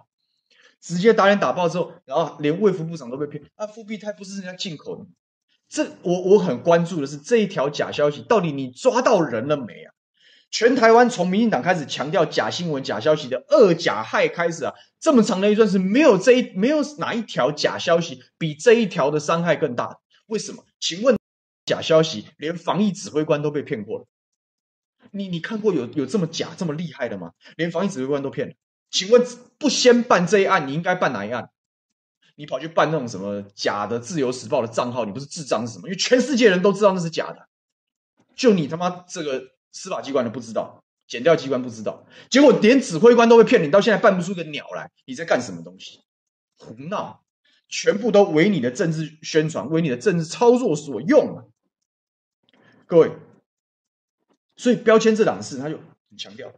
[0.81, 3.65] 直接打脸打爆之后，然后连卫福部长都被骗啊！
[3.65, 5.05] 复必泰不是人家进口的，
[5.67, 9.94] 这我我很关注的是这一条假消息到底你抓到人了没啊？
[10.55, 19.97] 全台湾从民进党开始强调假新闻、假消息的二假害开始啊，这么长的一段是没有这一没有哪一条假消息比这一条的伤害更大？
[20.27, 20.63] 为什么？
[20.79, 21.17] 请问
[21.65, 24.05] 假消息连防疫指挥官都被骗过了？
[25.11, 27.33] 你你看过有有这么假这么厉害的吗？
[27.57, 28.53] 连防疫指挥官都骗了？
[28.89, 31.49] 请问不先办这一案，你应该办哪一案？
[32.37, 35.89] 你跑去办那种什么假的《自由时报》的账号，你不是智障是什么？
[35.89, 37.45] 因为全世界人都知道那是假的，
[38.37, 45.99] 就你他妈这个司法机关都不知道，检调机关不知道，结果连指挥官都会骗你，到现在办不出个鸟来，你在干什么东西？
[46.57, 47.21] 胡闹！
[47.67, 51.43] 全部都为你的政治宣传，为你的政治操作所用啊！
[52.85, 53.11] 各位。
[54.55, 55.75] 所以标签这档事，他就
[56.09, 56.49] 很强调。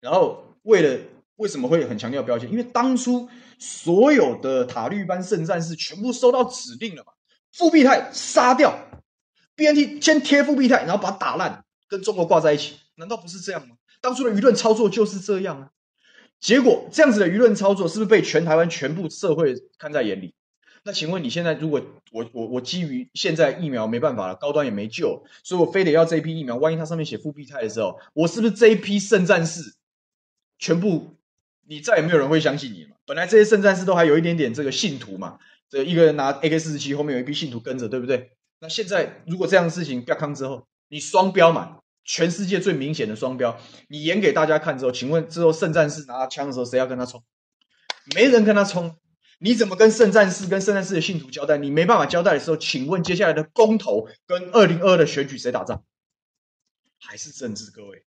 [0.00, 1.00] 然后为了
[1.36, 2.50] 为什么会很强调标签？
[2.50, 7.12] 因为当初所有的塔绿班圣战士全部收到指令了嘛，
[7.52, 8.76] 复必泰杀掉
[9.54, 13.76] ，BNT 先贴复必泰，然后把它打烂，跟中国挂在一起，难道不是这样吗？
[14.00, 15.70] 当初的舆论操作就是这样啊。
[16.38, 20.32] 结果这样子的舆论操作，是不是被全台湾全部社会看在眼里？
[20.84, 21.82] 那请问你现在，如果
[22.12, 29.74] 我我我基于现在疫苗没办法了，高端也没救，所以我非得要这一批疫苗，万一它上面写复必泰的时候，我是不是这一批圣战士
[30.58, 31.16] 全部
[31.66, 32.96] 你再也没有人会相信你了？
[33.04, 35.38] 本来这些圣战士都还有一点点这个信徒嘛，
[35.68, 38.30] 这一个人拿 AK 四十七，后面有一批信徒跟着，对不对？
[38.60, 47.24] 那现在如果这样的事情不要康之后，你双标嘛，全世界最明显的双标，你演给大家看之后，请问之后圣战士拿枪的时候，谁要跟他冲？
[48.14, 48.96] 没人跟他冲。
[49.38, 51.56] 你怎么跟圣战士、跟圣战士的信徒交代？
[51.56, 55.82] 你没办法交代的时候，请问接下来的公投跟二零二二的选举谁打仗？
[56.98, 57.70] 还是政治？
[57.70, 58.04] 各位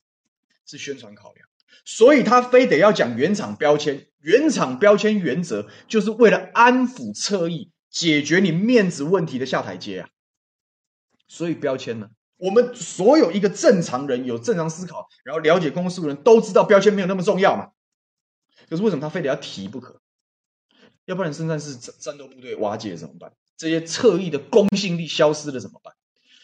[0.65, 1.47] 是宣传考量，
[1.85, 4.07] 所以他非得要讲原厂标签。
[4.21, 10.09] 原厂标签原则就是为了安抚侧翼，解决你面子问题的下台阶啊。
[11.27, 12.09] 所以标签呢，
[12.39, 17.73] 我们所有一个正常人有正常思考，然后了解公司的人都知道标签没有那么重要嘛。
[18.69, 20.01] 可是为什么他非得要提不可？
[21.05, 23.33] 要不然，圣战士战斗部队瓦解怎么办？
[23.57, 25.95] 这些侧翼的公信力消失了怎么办？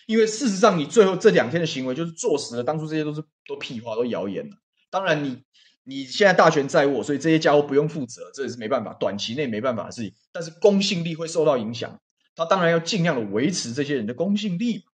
[0.07, 4.57] 因为事实上，你最后这两天的行为就是坐实了当初这些都是都屁话，都谣言了。
[4.91, 5.43] 当然你，
[5.85, 10.15] 你你现在大权在握，所以这些家伙不用负责，这也是没办法，短期内没办法的事情。
[10.33, 12.01] 但是公信力会受到影响，
[12.35, 14.93] 他当然要尽量的维持这些人的公信力嘛，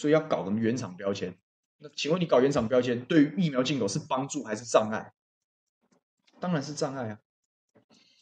[0.00, 1.34] 所以要搞什么原厂标签？
[1.76, 5.12] 那请问你搞原厂标签，对于疫苗进口是帮助还是障碍？
[6.40, 7.18] 当然是障碍啊。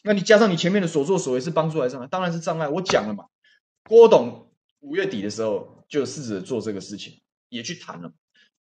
[0.03, 2.09] 那你加上你前面的所作所为是帮助还是障碍？
[2.09, 2.67] 当然是障碍。
[2.67, 3.27] 我讲了嘛，
[3.85, 4.51] 郭董
[4.81, 8.13] 五月底的时候就试着做这个事情，也去谈了。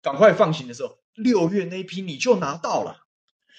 [0.00, 3.06] 赶快放行的时候，六月那一批你就拿到了，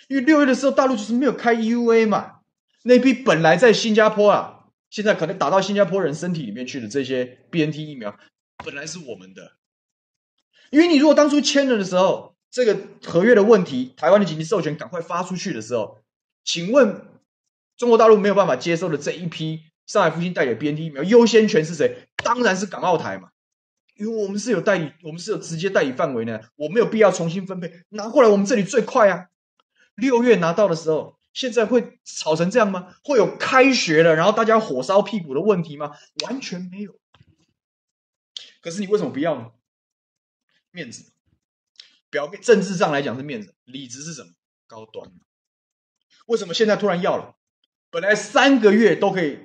[0.07, 2.39] 因为六月的时候大陆就是没有开 U A 嘛，
[2.83, 8.17] 那批本来在新加坡啊，现在可能打到新加坡人身体里面去的这些 BNT 疫苗，
[8.64, 9.53] 本来是我们的。
[10.70, 15.99] 因为你如果当初签了的时候，这个合约的问题，台湾的紧急授权赶快发出去的时候，
[16.43, 17.07] 请问？
[17.78, 22.07] 中国大陆没有办法接受的这一批上海复星代理的 BNT 疫苗，优先权是谁？
[22.18, 23.30] 当然是港澳台嘛，
[23.95, 29.30] 因为我们是有代理，我们是有直接代理范围的，我没有必要重新分配，拿过来我们这里最快啊。
[29.95, 32.93] 六月拿到的时候，现在会吵成这样吗？
[33.03, 35.93] 会有开学了，然后大家火烧屁股的问题吗？
[36.26, 37.00] 完全没有。
[38.62, 39.51] 可是你为什么不要呢？
[40.72, 41.12] 面子，
[42.09, 44.30] 表面政治上来讲是面子，里子是什么？
[44.68, 45.12] 高端。
[46.28, 47.36] 为什么现在突然要了？
[47.89, 49.39] 本来三个月都可以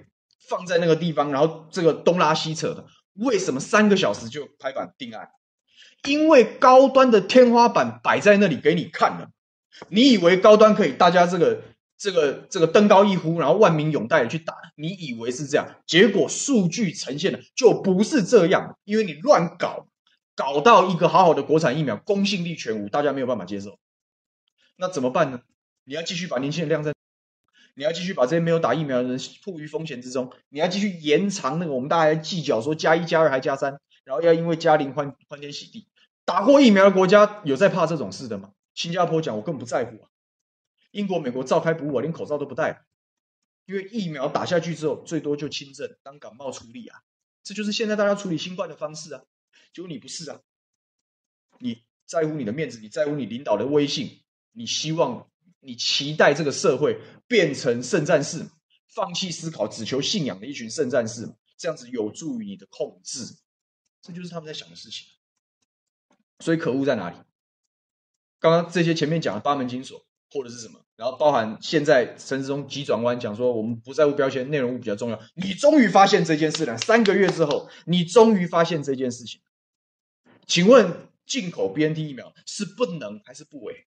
[0.48, 5.30] 放在那个地方，然后这个东拉西扯的，为什么三个小时就拍板定案？
[6.04, 9.30] 因为高端的天花板摆在那里给你看了。
[9.88, 11.62] 你以为高端可以大家这个
[11.98, 14.54] 这个这个登高一呼，然后万民拥戴去打？
[14.76, 15.66] 你以为是这样？
[15.86, 19.86] 结果数据呈现的就不是这样，因为你乱搞，
[20.34, 23.78] 搞到一个好好的国产疫苗公信力全无，大家没有办法接受。
[24.76, 25.40] 那怎么办呢？
[25.84, 26.92] 你要继续把年轻人晾在。
[27.78, 35.86] 你要继续把这些没有打疫苗的人迫于风险之中，你要继续延长那个我们大家计较说加一加二还加三，然后要因为加零欢欢天喜地。
[36.24, 38.52] 打过疫苗的国家有在怕这种事的吗？
[38.74, 40.08] 新加坡讲我更不在乎啊，
[40.96, 42.86] 英国、美国照开不误，我连口罩都不戴，
[43.66, 47.02] 因为疫苗打下去之后最多就轻症当感冒处理啊，
[47.42, 49.22] 这就是现在大家处理新冠的方式啊。
[49.72, 50.40] 结果你不是啊，
[51.58, 54.22] 你在乎你的面子，你在乎你领导的威信，
[54.52, 55.30] 你希望。
[55.60, 58.46] 你期待这个社会变成圣战士，
[58.86, 63.36] 放弃思考，只求信仰的一群圣战士，这样子有助于你的控制，
[64.00, 65.08] 这就是他们在想的事情。
[66.38, 67.16] 所以可恶在哪里？
[68.38, 75.20] 刚刚这些前面讲的八门金锁或者是什么，然后包含现在陈时中急转弯讲说我们不在乎标签，内容物比较重要。
[75.34, 79.40] 你终于发现这件事了，三个月之后，你终于发现这件事情。
[80.46, 83.86] 请问进口 BNT 疫苗是不能还是不为？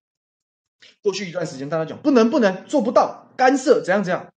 [1.01, 4.31] 过去一段时间，大家讲不能不能做不到干涉怎样怎样。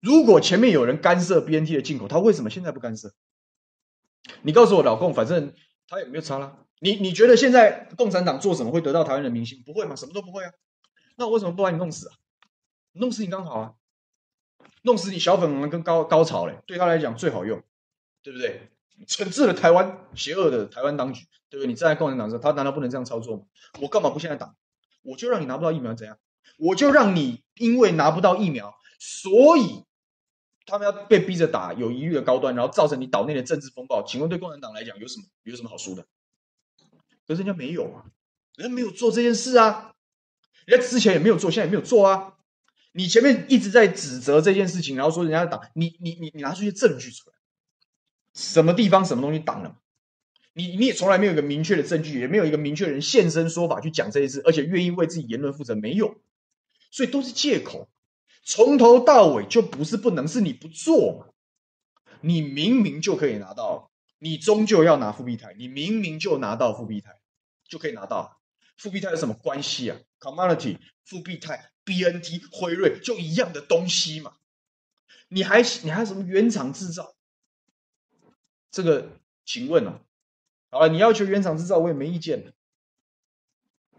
[0.00, 3.12] 如果前面有人干涉 BNT 的进口，他为什么现在不干涉？
[4.42, 5.52] 你告诉我，老共反正
[5.88, 6.56] 他也没有差啦。
[6.80, 9.62] 你你觉得现在共产党做什么会得到台湾人民心？
[9.66, 9.94] 不会吗？
[9.94, 10.50] 什么都不会啊。
[11.16, 12.14] 那我为什么不把你弄死啊？
[12.92, 13.74] 弄死你刚好啊，
[14.82, 17.62] 弄死你小粉红跟高高潮嘞，对他来讲最好用，
[18.22, 18.70] 对不对？
[19.06, 21.66] 惩治了台湾邪恶的台湾当局，对不对？
[21.66, 23.44] 你站在共产党上，他难道不能这样操作吗？
[23.80, 24.54] 我干嘛不现在打？
[25.02, 26.18] 我就让你拿不到疫苗，怎样？
[26.58, 29.84] 我就让你因为拿不到疫苗，所以
[30.66, 34.04] 他们要被逼着打有疑虑的高端，然后造成你岛内的政治风暴。
[34.04, 36.04] 请问对共产党来讲有什么有什么好输的？
[37.26, 38.04] 可是人家没有啊，
[38.56, 39.91] 人家没有做这件事啊，
[40.66, 42.34] 人家之前也没有做，现在也没有做啊。
[42.92, 47.36] 你前面一直在指责这件事情，然后说人家打你，你你你拿出一些证据出来，
[48.34, 49.76] 什么地方什么东西挡了？
[50.54, 56.16] 你你也从来没有一个明确的证据，也没有一个明确人现身说法去讲这件事，而且愿意为自己言论负责，没有。
[56.90, 57.88] 所以都是借口。
[58.44, 61.32] 从头到尾就不是不能，是你不做嘛。
[62.20, 67.20] 你明明就可以拿到，你终究要拿复辟台，你明明就拿到复辟台，
[67.66, 68.38] 就可以拿到。
[68.76, 74.34] 复辟台有什么关系啊 Commodity、复必泰、BNT、辉瑞就一样的东西嘛。
[75.26, 77.16] 你还你还什么原厂制造？
[78.70, 79.08] 这个，
[79.44, 80.00] 请问啊，
[80.70, 82.52] 好了，你要求原厂制造，我也没意见。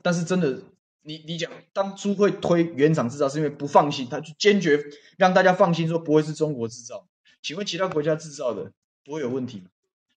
[0.01, 0.61] 但是真的，
[1.01, 4.81] 你你讲当初会推原厂制造，是因为不放心，他就坚决
[5.17, 7.05] 让大家放心，说不会是中国制造。
[7.41, 8.71] 请问其他国家制造的
[9.03, 9.65] 不会有问题吗？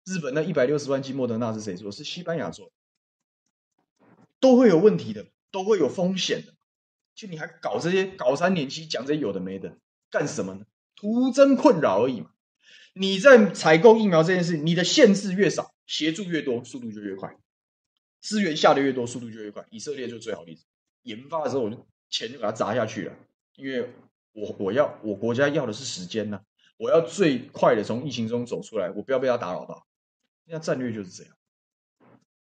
[0.05, 1.91] 日本那一百六十万剂莫德纳是谁做？
[1.91, 2.71] 是西班牙做的，
[4.39, 5.25] 都会有问题的，
[5.57, 6.53] 都会有风险的。
[7.15, 9.75] 就你还搞这些搞三年期，讲这些有的没的，
[10.11, 10.65] 干什么呢？
[10.95, 12.29] 徒增困扰而已嘛。
[12.93, 17.35] 你在采购疫苗这件事，你的限制越少，协助越多，速度就越快，
[18.21, 19.65] 资源下的越多，速度就越快。
[19.71, 20.63] 以色列就最好例子，
[21.01, 23.15] 研发的时候我就钱就给他砸下去了，
[23.55, 23.89] 因为
[24.33, 26.39] 我我要我国家要的是时间呐，
[26.77, 29.87] 我要最快的从疫情中走出来，我不要被他打扰到。
[30.45, 31.35] 那战略就是这样。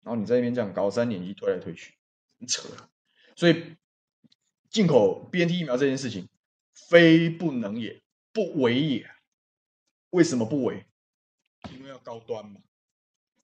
[0.03, 1.95] 然后你在那边这样搞三年一推来推去，
[2.39, 2.69] 你扯。
[3.37, 3.76] 所以
[4.70, 6.28] 进口 BNT 疫苗这件事情，
[6.89, 8.03] 非不能也。
[8.32, 9.09] 不为也，
[10.11, 10.85] 为什么不为？
[11.72, 12.61] 因为要高端嘛。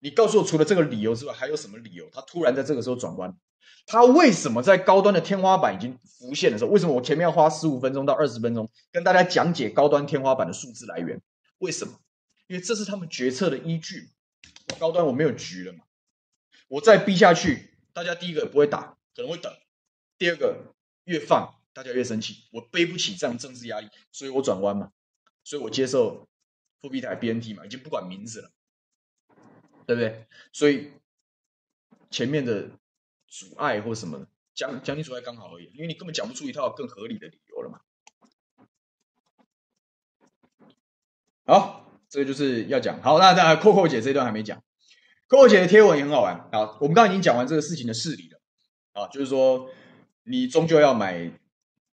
[0.01, 2.11] 你告诉我，除了这个理由之外，还有什么理由？
[2.11, 3.39] 他突然在这个时候转弯？
[3.87, 11.21] 他为什么在高端的天花板已经浮现的时候，为什么我前面要花十五分钟到二十分钟跟大家讲解高端天花板的数字来源？
[11.59, 12.01] 为什么？
[12.49, 14.11] 因为这是他们决策的依据。
[14.81, 15.85] 高端我没有局了嘛，
[16.67, 19.53] 我再逼下去，大家第一个不会打，可能会等；
[20.21, 20.75] 第二个
[21.07, 21.57] 越放。
[21.73, 24.91] 大家越生气，我背不起这样政治压力，所以我转弯嘛，
[25.45, 26.29] 所以我接受
[26.81, 28.51] 复必泰 BNT 嘛，已经不管名字了，
[29.87, 30.27] 对不对？
[30.53, 30.91] 所以
[32.11, 32.71] 前面的
[33.29, 37.81] 阻碍或什么的，讲讲清楚还刚好而已，因为你根本讲不出一套更合理的理由了嘛。
[41.47, 43.01] 好，这个就是要讲。
[43.01, 44.61] 好，那当然，Coco 姐这段还没讲
[45.29, 46.51] ，Coco 姐的贴文也很好玩。
[46.51, 48.41] 好，我们刚刚已经讲完这个事情的事理了
[48.93, 49.71] 啊，就是说
[50.25, 51.31] 你终究要买。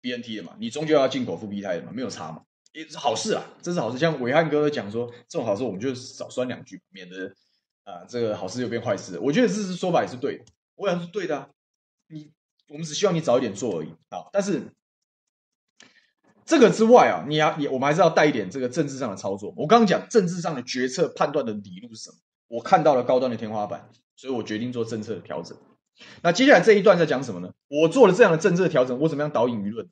[0.03, 2.43] B N T 的嘛，你终究要进口复必泰的嘛，没有差嘛，
[2.73, 3.97] 也是好事啊，这是好事。
[3.97, 7.33] 像伟汉哥讲说，这种好事我们就少酸两句，免得
[7.85, 9.17] 啊这个好事又变坏事。
[9.17, 10.43] 我觉得这是说法也是对的，
[10.75, 11.49] 我想是对的啊。
[12.07, 12.33] 你
[12.67, 14.27] 我们只希望你早一点做而已啊。
[14.33, 14.63] 但是
[16.45, 19.53] 这个之外啊，你要你我们还是要带一点这个政治上的操作。
[19.55, 22.17] 我刚刚讲政治上的决策判断的理路是什么？
[22.49, 25.57] 我看到了高端的天花板，所以我决定做政策的调整。
[26.21, 27.51] 那接下来这一段在讲什么呢？
[27.67, 29.87] 我做了这样的政策调整，我怎么样导引舆论？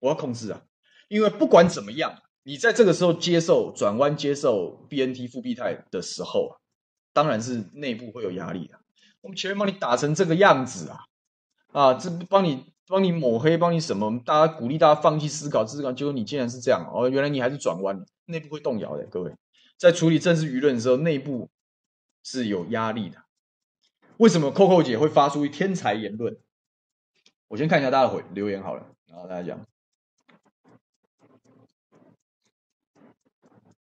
[0.00, 0.62] 我要控制啊！
[1.08, 6.52] 因为不管怎么样，你在这个时候接受转弯、接受 BNT 复必泰的时候啊，
[7.12, 8.78] 当然是内部会有压力的。
[9.20, 11.00] 我们前面帮你打成这个样子啊，
[11.72, 14.20] 啊，这帮你帮你抹黑，帮你什么？
[14.24, 17.08] 大家鼓励大家放弃思考、思考，结果你竟然是这样哦！
[17.08, 19.04] 原来你还是转弯，内部会动摇的。
[19.06, 19.32] 各位
[19.76, 21.50] 在处理政治舆论的时候，内部
[22.22, 23.18] 是有压力的。
[24.18, 26.36] 为什么 Coco 姐会发出天才言论？
[27.46, 29.64] 我先看一下大家的回留言好了，然后大家讲。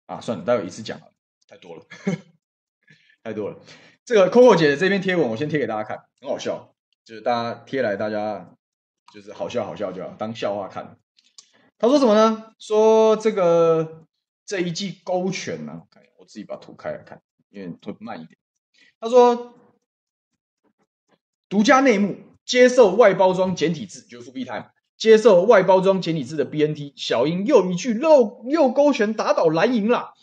[0.06, 1.12] 啊，算了，待会一次讲了，
[1.48, 1.84] 太多了，
[3.24, 3.60] 太多了。
[4.06, 8.56] 这个 Coco 姐的这篇贴文，我先贴给大家看，很好笑，就是大家贴来，大家
[9.12, 11.00] 就是好笑好笑就好，当笑话看。
[11.80, 12.54] 他说什么呢？
[12.60, 14.06] 说这个
[14.46, 15.84] 这一剂勾拳呢、啊，
[16.20, 18.38] 我自己把图开来看，因为会慢一点。
[19.00, 19.56] 他说。
[21.50, 30.14] 独家内幕：接受外包装简体字就是复必泰，接受外包装简体字的 BNT，小英又一句又又勾拳打倒蓝营了。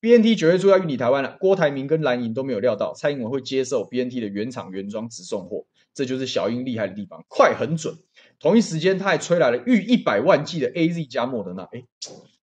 [0.00, 7.96] BNT 九月初要运抵台湾了，郭台铭跟蓝营都没有料到蔡英文会接受 BNT 的原厂原装直送货，这就是小英厉害的地方，快很准。
[8.38, 11.82] 同一时间，他还吹来了逾一百万剂的 AZ 加莫德纳，哎，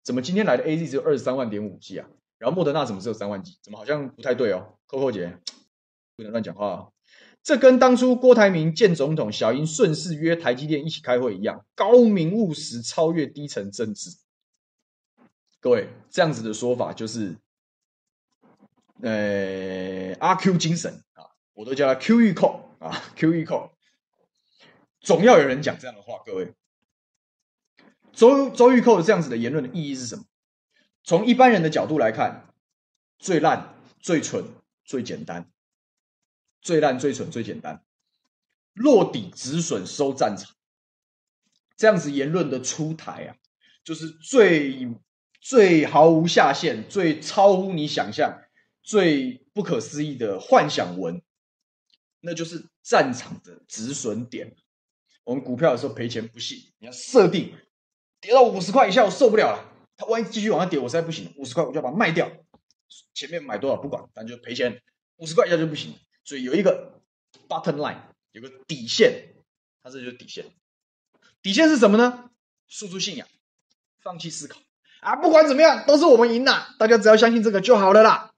[0.02, 2.08] 怎么今天来的 AZ 只有二十三万点五剂啊？
[2.38, 3.56] 然后莫德纳怎么只有三万剂？
[3.62, 5.38] 怎么好像不太对哦？Coco 姐
[6.16, 6.93] 不能乱讲话哦。
[7.44, 14.16] 这跟当初郭台铭见总统，小英顺势约台积电一起开会一样，高明务实，超越低层政治。
[15.60, 17.36] 各位，这样子的说法就是，
[19.02, 23.70] 呃，阿 Q 精神啊，我都叫他 Q 玉控啊， Q 玉控，
[25.02, 26.22] 总要有人讲这样的话。
[26.24, 26.54] 各位，
[28.12, 30.24] 周周玉蔻的这样子的言论的意义是什么？
[31.02, 32.46] 从一般人的角度来看，
[33.18, 34.46] 最烂、最蠢、
[34.82, 35.50] 最简单。
[36.64, 37.84] 最烂、最蠢、最简单，
[38.72, 40.56] 落底止损收战场，
[41.76, 43.36] 这样子言论的出台啊，
[43.84, 44.88] 就是最
[45.40, 48.42] 最毫无下限、最超乎你想象、
[48.82, 51.22] 最不可思议的幻想文，
[52.20, 54.56] 那就是战场的止损点。
[55.22, 57.54] 我们股票的时候赔钱不行，你要设定
[58.20, 62.30] 跌到五十块以下我受不了了，它万一继续往下跌，我实在不行，五十块我就要把它卖掉。
[63.12, 64.82] 前面买多少不管，反正就赔钱，
[65.16, 65.94] 五十块以下就不行。
[66.24, 67.00] 所以有一个
[67.48, 67.98] button line，
[68.32, 69.34] 有个底线，
[69.82, 70.46] 它这就是底线。
[71.42, 72.30] 底线是什么呢？
[72.66, 73.28] 输出信仰，
[74.00, 74.58] 放弃思考
[75.00, 75.16] 啊！
[75.16, 78.32] 不管怎么样，都是我们赢了，大家只要相信这个就好了啦。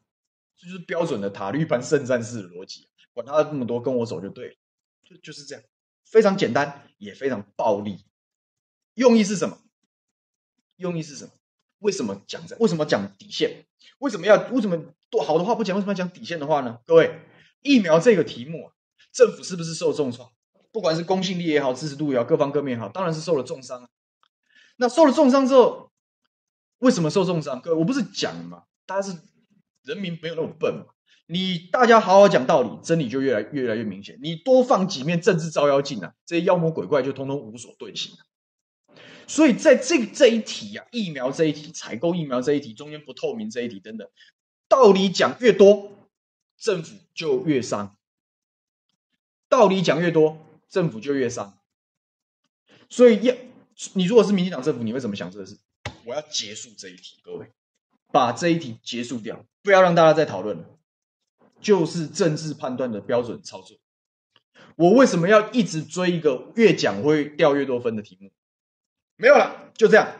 [0.56, 4.54] 这就是标准的塔绿班圣战士的逻辑，管他那么多，跟我走就对了，
[5.04, 5.64] 就就是这样，
[6.04, 8.04] 非常简单，也非常暴力。
[8.94, 9.58] 用意是什么？
[10.76, 11.30] 用意是什么？
[11.78, 12.56] 为什么讲这？
[12.56, 13.64] 为什么讲底线？
[13.98, 14.36] 为什么要？
[14.48, 15.76] 为什么多好的话不讲？
[15.76, 16.80] 为什么要讲底线的话呢？
[16.86, 17.20] 各位，
[17.66, 18.72] 疫苗这个题目啊，
[19.12, 20.30] 政府是不是受重创？
[20.72, 23.88] 不管是公信力也好，支持度也好，各方各面也好，当然是受了重伤。
[24.76, 25.90] 那受了重伤之后，
[26.78, 27.60] 为什么受重伤？
[27.60, 29.18] 各位，我不是讲嘛，大家是
[29.82, 30.84] 人民没有那么笨嘛。
[31.28, 34.18] 你大家好好讲道理，真理就越来越来越明显。
[34.22, 38.12] 你多放几面政治照妖镜啊，这些妖魔鬼怪就通通无所遁形。
[39.26, 44.06] 所以在这这一题啊，疫苗这一题，采购疫苗这一题，中间不透明这一题等等，
[44.68, 45.95] 道理讲越多，
[46.58, 47.96] 政府就越伤。
[49.48, 50.42] 道理讲越多。
[50.68, 51.56] 政府就越伤，
[52.90, 53.32] 所以要
[53.92, 55.56] 你如果是民进党政府，你会怎么想这个事？
[56.04, 57.52] 我要结束这一题，各位，
[58.10, 60.64] 把这一题结束掉，不要让大家再讨论了，
[61.60, 63.78] 就是政治判断的标准操作。
[64.74, 68.32] 我为什么要一直追一个越讲会掉越多分的题目？
[69.14, 70.18] 没有了，就这样。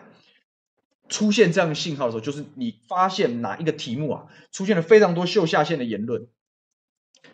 [1.09, 6.29] 出现这样的信号的时候，就是你发现哪一个题目啊，出现了非常多秀下限的言论。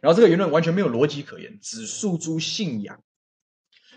[0.00, 3.02] 然后这个言论完全没有逻辑可言，只诉诸信仰。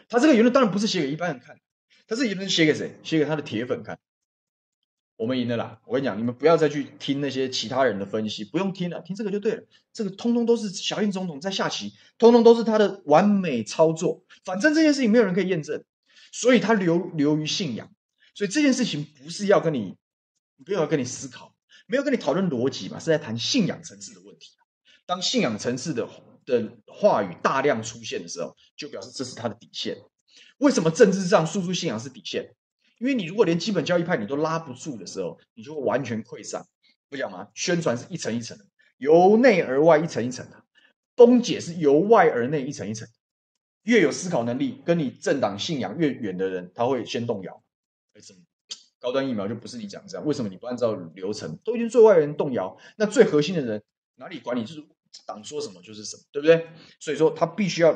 [0.08, 1.60] 他这个言论当然不是写给一般人看，
[2.08, 3.00] 他这个言论写给谁？
[3.04, 3.98] 写给他的铁粉看。
[5.18, 5.80] 我们赢了啦！
[5.86, 9.64] 我跟你讲，你们不要再去听那些其他人的分析，不用听了，听这个就对了。
[9.94, 14.26] 这个通通都是小印总统在下棋，通通都是他的完美操作。
[14.44, 15.86] 反正这件事情没有人可以验证，
[16.34, 17.95] 所以他流流于信仰。
[18.36, 19.98] 所以这件事情不是要跟你，
[20.64, 21.56] 不要跟你思考，
[21.88, 24.52] 没有跟你讨论逻辑嘛，是在谈信仰层次的问题。
[25.08, 26.08] 当信仰层次的
[26.46, 29.98] 的话语大量出现的时候，就表示这是他的底线。
[30.58, 32.54] 为什么政治上输出信仰是底线？
[33.00, 36.66] 因为你如果连基本教义派你都拉不住的时候，你就会完全溃散。
[37.10, 37.50] 不讲吗？
[37.54, 38.66] 宣传是一层一层的，
[38.98, 40.58] 由内而外一层一层的；
[41.16, 43.08] 崩解是由外而内一层一层。
[43.84, 47.64] 越有思考能力，跟你政党信仰越远的人，他会先动摇。
[48.16, 48.40] 为什么？
[49.00, 50.26] 高端疫苗就不是你讲这样？
[50.26, 51.58] 为什么你不按照流程？
[51.64, 53.84] 都已经最外人动摇，那最核心的人
[54.16, 54.66] 哪里管你？
[54.66, 54.84] 就是。
[55.26, 56.68] 党说什么就是什么，对不对？
[57.00, 57.94] 所以说他必须要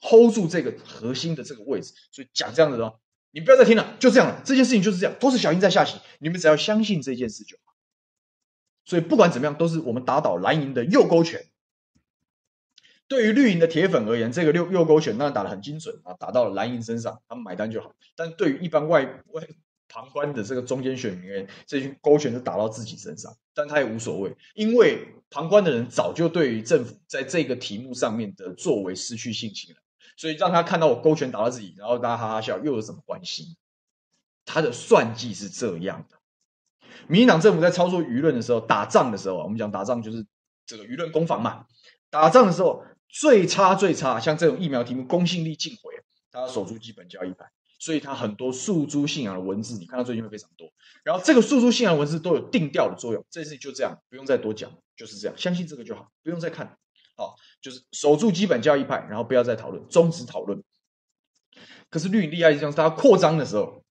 [0.00, 1.92] hold 住这个核心的这个位置。
[2.10, 2.98] 所以讲这样子的，
[3.32, 4.40] 你不要再听了，就这样了。
[4.42, 7.74] 这件事情就是这样，都是小英在下棋，你们只要相信这件事就好。
[8.86, 11.51] 所以不管怎么样，都是我们打倒蓝营的右勾拳。
[13.12, 17.94] 对于绿营的铁粉而言，这个右右勾拳当然打得很精准啊，打到了蓝营身上，他们买单就好。
[18.16, 19.46] 但对于一般外外
[19.86, 29.80] 旁观的这个中间选民，这群勾拳就打到自己身上，但他也无所谓，因为旁观的人早就对于政府在这个题目上面的作为失去信心了，
[30.16, 33.58] 所以让他看到我勾拳打到自己，然后大家哈哈笑，又有什么关系？
[34.46, 36.16] 他的算计是这样的。
[37.08, 40.24] 民进党政府在操作舆论的时候，打仗的时候，我们讲打仗就是
[40.64, 41.66] 这个舆论攻防嘛。
[42.10, 45.92] 打仗的时候最差最差，像这种疫苗题目公信力尽毁，
[46.32, 47.52] 他要守住基本教义派。
[47.78, 50.68] 所以他很多诉诸信仰的文字，你看到最近会非常多。
[51.02, 56.78] 然后这个诉诸信仰文字都有定调的作用，这件事情就这样，不用再多讲，就是这样，相信这个就好，不用再看。
[57.16, 60.62] 好，就是守住基本教义派，然后不要再讨论，终止讨论。
[61.90, 63.84] 可是绿营厉害是这样，他要扩张的时候，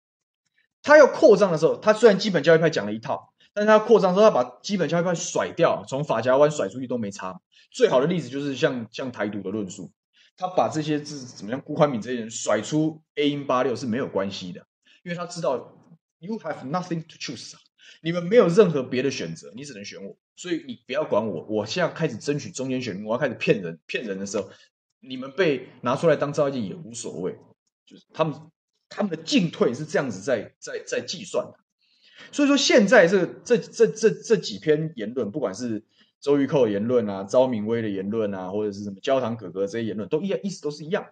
[0.82, 7.42] 他要扩张的时候，他虽然基本教义派讲了一套，但是他扩张之后，他把基本教义派甩掉，从发夹弯甩出去都没差。
[7.72, 9.92] 最好的例子就是像像台独的论述。
[10.38, 11.62] 他把这些字怎么样？
[11.62, 14.66] 辜宽敏这些人甩出 A186 是没有关系的，
[15.04, 15.78] 因为他知道
[16.20, 17.54] You have nothing to choose，
[18.02, 21.44] 你们没有任何别的选择，你只能选我，所以你不要管我。
[21.50, 24.50] 我现在开始争取中间选民，我要开始骗人，骗人的时候，
[25.00, 27.38] 你们被拿出来当照妖镜也无所谓，
[27.86, 28.34] 就是他们
[28.90, 31.60] 他们的进退是这样子在在在计算的。
[32.32, 35.84] 所以说现在这这这这这几篇言论，不管是。
[36.24, 41.04] 周玉蔻的言论啊，赵敏威的言论啊，或者是什么焦糖哥哥这些言论，都一样，意思都是一样。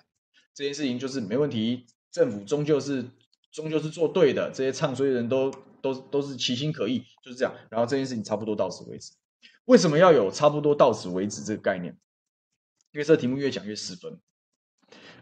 [0.54, 3.04] 这件事情就是没问题，政府终究是
[3.52, 5.52] 终究是做对的，这些唱衰的人都
[5.82, 7.52] 都都是其心可议，就是这样。
[7.72, 9.14] 然后这件事情差不多到此为止。
[9.66, 11.98] 为什么要有差不多到此为止这个概念？
[12.92, 14.20] 因为这题目越讲越失分。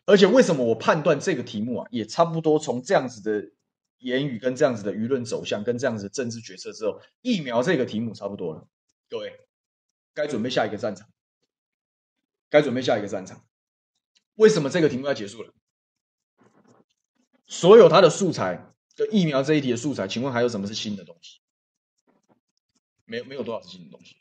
[0.05, 3.51] 而且为什么我判断这个题目啊，也差不多从这样子的
[3.99, 8.67] 言语跟这样子的舆论走向跟这样子的政治决策之后，疫苗这个题目差不多了，
[9.09, 9.39] 各位。
[10.13, 11.07] 该准备下一个战场，
[12.49, 13.45] 该准备下一个战场。
[14.33, 15.53] 为什么这个题目要结束了？
[17.45, 21.39] 所有他的素材就疫苗这一题的素材，请问还有什么是新的东西？
[23.05, 24.15] 没有，没有多少是新的东西。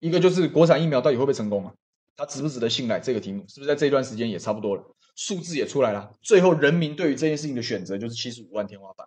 [0.00, 1.74] 一个就是国产疫苗到底会不会成功啊？
[2.14, 3.00] 它值不值得信赖？
[3.00, 4.94] 这个题目是不是在这一段时间也差不多了？
[5.14, 9.06] 数字也出来了，最后人民对于这件事情的选择就是七十五万天花板，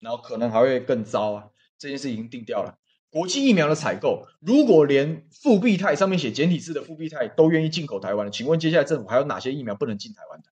[0.00, 1.44] 然后可能还会更糟啊！
[1.78, 2.78] 这件事已经定掉了。
[3.10, 10.48] 国际疫苗的采购，如果连复必泰上面写简体字的复必泰都愿意进口台湾了，请问接下来政府还有哪些疫苗不能进台湾的？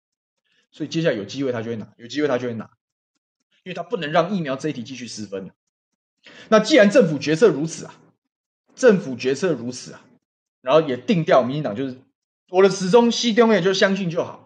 [0.70, 2.70] 所以接下来有机会他就会拿，有机会他就会拿，
[3.64, 5.50] 因为他不能让疫苗这一题继续失分。
[6.48, 7.94] 那既然政府决策如此啊，
[8.74, 10.04] 政府决策如此啊，
[10.62, 11.98] 然后也定掉，民进党就是
[12.48, 14.43] 我的始终西东也就相信就好。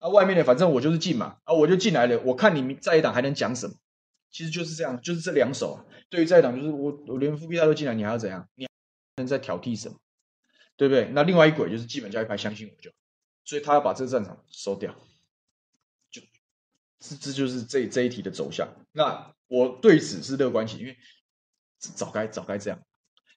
[0.00, 3.74] 啊，外面的反正我就是进嘛，啊，我就进来了，我看你们在野党还能讲什么？
[4.30, 5.84] 其实就是这样，就是这两手啊。
[6.08, 8.48] 对于在野党，就是我我连复辟他都进来，你还要怎样？
[8.54, 8.70] 你还
[9.16, 9.96] 能在挑剔什么？
[10.76, 11.10] 对不对？
[11.12, 12.90] 那另外一轨就是基本教育派相信我就，
[13.44, 14.94] 所以他要把这个战场收掉，
[16.10, 16.22] 就
[16.98, 18.66] 这这就是这这一题的走向。
[18.92, 20.96] 那我对此是乐观其，因为
[21.78, 22.80] 早该早该这样。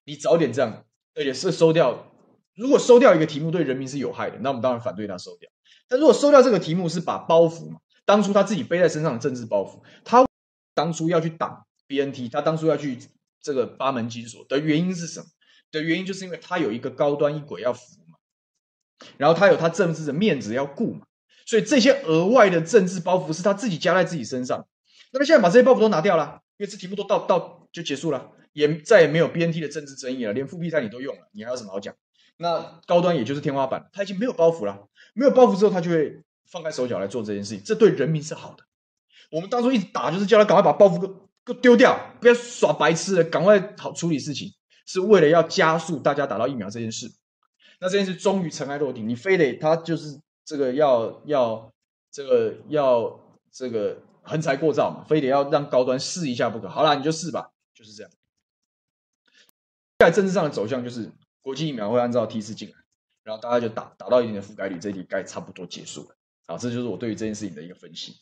[0.05, 0.85] 你早点这样，
[1.15, 2.15] 而且是收掉。
[2.55, 5.49] 如果收掉一个题目对人民是有害的，那我们当然反对他收掉。
[5.87, 10.25] 但如果收掉这个题目是把包袱嘛，当初他自己背在身上的政治包袱，他
[10.73, 12.97] 当初要去挡 BNT，他当初要去
[13.41, 15.25] 这个八门金锁的原因是什么？
[15.71, 18.17] 的原因就是因为他有一个高端一轨要服嘛，
[19.17, 21.05] 然后他有他政治的面子要顾嘛，
[21.45, 24.67] 所以这些额外的政治包袱是他自己加在自己身上。
[25.11, 28.31] 那么现在把这些包袱都拿掉了，因为这题目都到到就结束了。
[28.53, 31.95] 也再也没有 BNT 的政治争议了，连复辟赛你都用了，你还有什么好讲？
[32.37, 38.63] 那高端也就是天花板，他已经没有包袱了，没有包袱之后，他就会放开手脚来做这件事情，这对人民是好的。
[39.31, 40.99] 我们当初一直打，就是叫他赶快把包袱
[41.45, 44.53] 给丢掉，不要耍白痴了，赶快好处理事情，
[44.85, 47.11] 是为了要加速大家打到疫苗这件事。
[47.79, 51.73] 那这件事终于尘埃落定，你非得他就是这个要要
[52.11, 53.19] 这个要
[53.51, 56.69] 这个横财过造嘛，非得要让高端试一下不可。
[56.69, 58.11] 好啦，你就试吧，就是这样。
[59.99, 61.11] 在政治上的走向就是
[61.41, 62.75] 国际疫苗会按照梯次进来，
[63.23, 66.15] 然后大家就打打到一定的覆盖率，这一题该差不多结束了。
[66.45, 68.17] 好，这就是我对于这件事情的一个分析。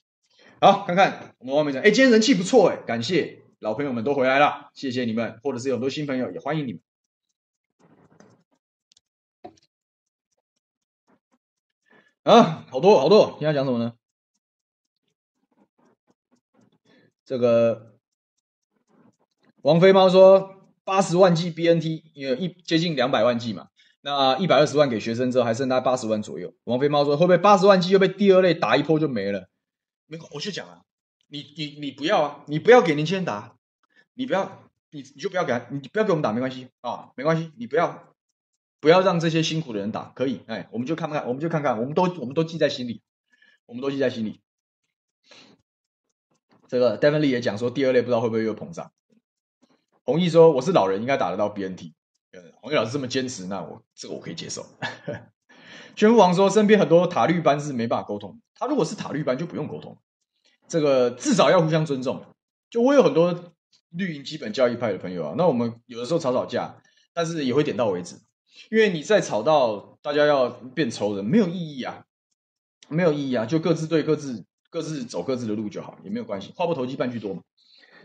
[0.60, 6.82] 好，看看我们外面讲，哎，今天人气不错，哎，感谢老朋友们都回来了，谢谢你们，或者是有很多新朋友也欢迎你们。
[12.24, 13.93] 啊，好多好多，今天讲什么呢？
[17.26, 17.97] 这个
[19.64, 20.58] 王飞猫说。
[20.84, 23.70] 八十万剂 BNT，因为一接近两百万剂嘛，
[24.02, 26.54] 那一百二十万给学生之后，还剩大概八十万左右。
[26.64, 29.47] 王飞猫说：“会不会八十万剂又被第二类打一波就没了？”
[30.08, 30.82] 没，我就讲啊，
[31.28, 33.56] 你你你不要啊，你不要给年轻人打，
[34.16, 38.14] 你不要，你你就不要给他，你不要给我们打，没关系啊，没关系，你不要
[38.80, 43.04] 不要让这些辛苦的人打，可以，哎，我们就看看，我们就看看，我们都我们都记在心里，
[43.68, 44.41] 我们都记在心里。
[46.68, 48.91] 这个 Definitely 也讲说，第二类不知道会不会又膨胀。
[50.04, 51.93] 弘毅说：“我是老人，应该打得到 BNT。”
[52.34, 54.66] 呃，弘毅老师这么坚持，那我这个我可以接受。
[55.96, 59.98] 宣父王说：“身边很多塔绿班是没办法沟通，他如果是塔绿班就不用沟通，
[60.70, 62.24] 这个至少要互相尊重。
[62.70, 63.54] 就我有很多
[63.90, 66.82] 绿营基本教义派的朋友啊，那我们有的时候吵吵架，
[67.14, 68.16] 但是也会点到为止，
[68.70, 72.06] 因为你再吵到大家要变仇人，没有意义啊，
[72.88, 77.42] 没有意义啊，就各自对各自，各自走各自的路就好，也没有关系，话不投机半句多嘛。”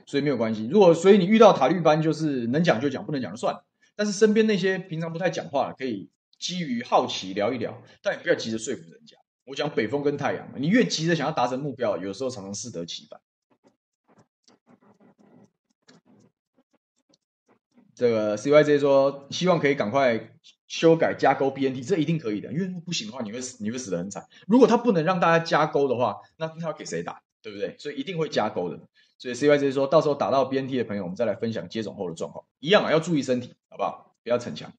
[0.09, 0.69] 所以没有关系。
[0.71, 3.65] 如果所以你遇到塔绿班，就是能讲就讲，不能讲就算了。
[3.97, 9.17] 但是身边那些平常不太讲话的，可以基于好奇聊一聊，但也不要急着说服人家。
[9.47, 13.21] 我讲北风跟太阳，你越急着想要达成目标，有时候常常适得其反。
[17.95, 20.37] 这个 CYJ 说，希望可以赶快
[20.69, 22.53] 修改加勾 BNT，这一定可以的。
[22.53, 24.27] 因为不行的话，你会死，你会死得很惨。
[24.47, 27.23] 如果他不能让大家加勾的话，那他要给谁打？
[27.41, 27.77] 对不对？
[27.79, 28.79] 所以一定会加勾的。
[29.19, 32.45] 所以 CYJ 说到时候打到 BNT 的朋友，我们再来分享接种后的状况。
[32.61, 34.15] 一样啊，要注意身体，好不好？
[34.23, 34.73] 不要逞强。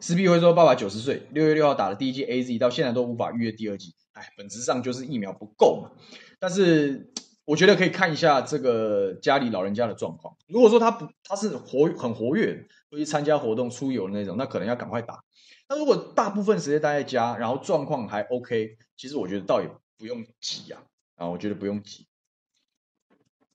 [0.00, 3.94] 施碧辉说，爸爸九十岁，六月六号打了第一剂 AZ，到现在都无法预约第二剂。
[4.12, 5.90] 哎，本质上就是疫苗不够嘛。
[6.38, 7.12] 但是
[7.44, 10.36] 我觉得可以看一下这个家里老人家的状况。
[10.46, 15.22] 如果说他不，他是活很活跃，会去参加活动、出游的那种，那可能要赶快打。
[15.68, 20.82] 那如果大部分时间待在家，然后状况还 OK，其实我觉得倒也不用急呀。
[21.16, 22.06] 啊，我觉得不用急。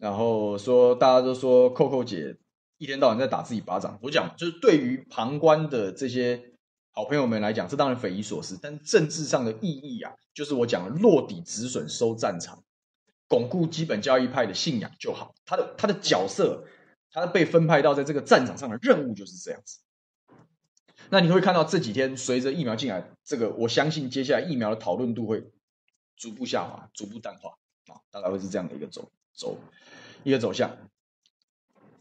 [0.01, 2.35] 然后说，大家都说扣扣姐
[2.79, 3.99] 一天到晚在打自己巴掌。
[4.01, 6.41] 我讲，就是对于旁观的这些
[6.89, 8.57] 好朋友们来讲，这当然匪夷所思。
[8.59, 12.63] 但政治上的意义啊，就是我讲的落底止损收战场，
[13.27, 15.35] 巩固基本教育派的信仰就好。
[15.45, 16.65] 他的他的角色，
[17.11, 19.77] 他被分派到在这个战场上的任务就是这样子。
[21.11, 25.51] 那你会看到这几天随着疫苗进来，这个我相信接下来疫苗的讨论度会
[26.17, 27.51] 逐步下滑，逐步淡化
[27.93, 29.57] 啊，大概会是这样的一个走走
[30.23, 30.77] 一个走向。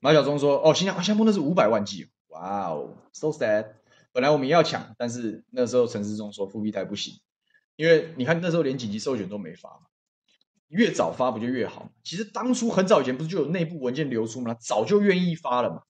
[0.01, 3.73] 马晓忠说：“哦，新加坡新加坡那是五百万计，哇哦，so sad。
[4.13, 7.21] 本来我们要抢，但是那时候陈世忠说复必泰不行，
[7.77, 9.87] 因为你看那时候连紧急授权都没发嘛，
[10.69, 11.93] 越早发不就越好？
[12.03, 14.55] 其实当初很早以前不是就有内部文件流出吗？
[14.55, 15.83] 早就愿意发了嘛。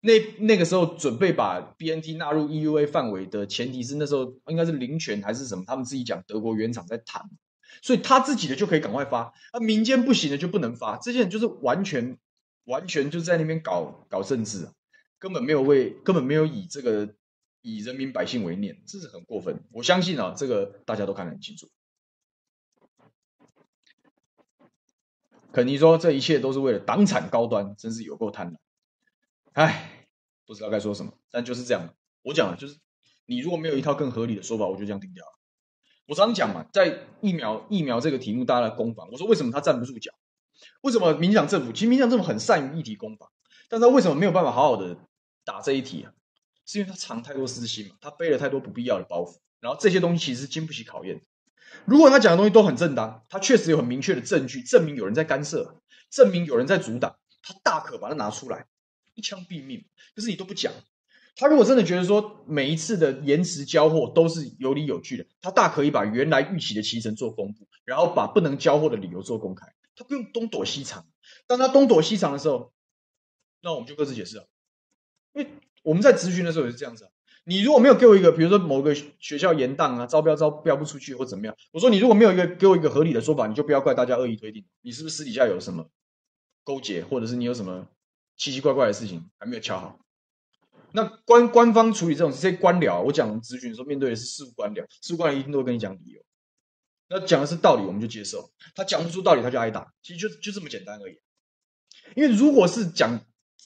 [0.00, 7.28] 那那个时候准备把 BNT 纳入 EUA 范围的前提是那时候应该是林权还是什么，他们自己讲德国原厂在谈，
[7.82, 12.18] 所以他自己的就可以赶快发，那民间不行的就不能发，这些人就是完全。”
[12.66, 14.68] 完全就在那边搞搞政治，
[15.20, 17.14] 根本没有为，根本没有以这个
[17.62, 19.62] 以人民百姓为念，这是很过分。
[19.70, 21.68] 我相信啊，这个大家都看得很清楚。
[25.52, 28.56] 肯尼说，这一切都是为了党产高端，真是有够贪婪。
[29.52, 30.08] 唉，
[30.44, 31.94] 不知道该说什么，但就是这样。
[32.22, 32.76] 我讲了，就是
[33.26, 35.35] 你如果没有一套更合理的说法，我就这样定掉了。
[36.06, 40.12] 我常讲嘛，在疫苗疫苗这个题目，大家来攻防，我说为什么他站不住脚？
[40.82, 41.72] 为什么民进党政府？
[41.72, 43.28] 其实民进党政府很善于议题攻防，
[43.68, 44.96] 但他为什么没有办法好好的
[45.44, 46.12] 打这一题啊？
[46.64, 51.20] 是因为他藏太多私心嘛，他背了太多不必要的包袱，然后这些东西其实是经不起考验。
[51.84, 55.80] 如果他讲的东西都很正当，他确实有很明确的证据证明有人在干涉，
[56.10, 58.66] 证明有人在阻挡，他大可把它拿出来
[59.14, 59.84] 一枪毙命。
[60.14, 60.72] 可是你都不讲，
[61.36, 69.66] 他如果真的觉得说每一次的延迟交货都是有理有据的，他大可以把原来预期的期程做公布，然后把不能交货的理由做公开。
[69.94, 71.06] 他不用东躲西藏，
[71.46, 72.72] 当他东躲西藏的时候，
[73.62, 74.44] 那我们就各自解释啊。
[75.34, 75.50] 因为
[75.82, 77.10] 我们在咨询的时候也是这样子啊。
[77.44, 84.64] 你如果没有给我一个，比如说某个学校延档啊，招标招标不出去或怎么样，我说你如果没有一个给我一个合理的说法，你就不要怪大家恶意推定。
[84.80, 85.90] 你是不是私底下有什么
[86.64, 87.86] 勾结，或者是你有什么
[88.36, 89.98] 奇奇怪怪的事情还没有敲好？
[90.96, 96.22] 那官官方处理这种这些官僚，我讲咨询的时候面对的是事务官僚，事务官僚一定都会跟你讲理由。
[97.08, 98.38] 那讲的是道理，我们就接受；
[98.74, 99.92] 他讲不出道理，他就挨打。
[100.02, 101.20] 其实就就这么简单而已。
[102.14, 103.20] 因为如果是讲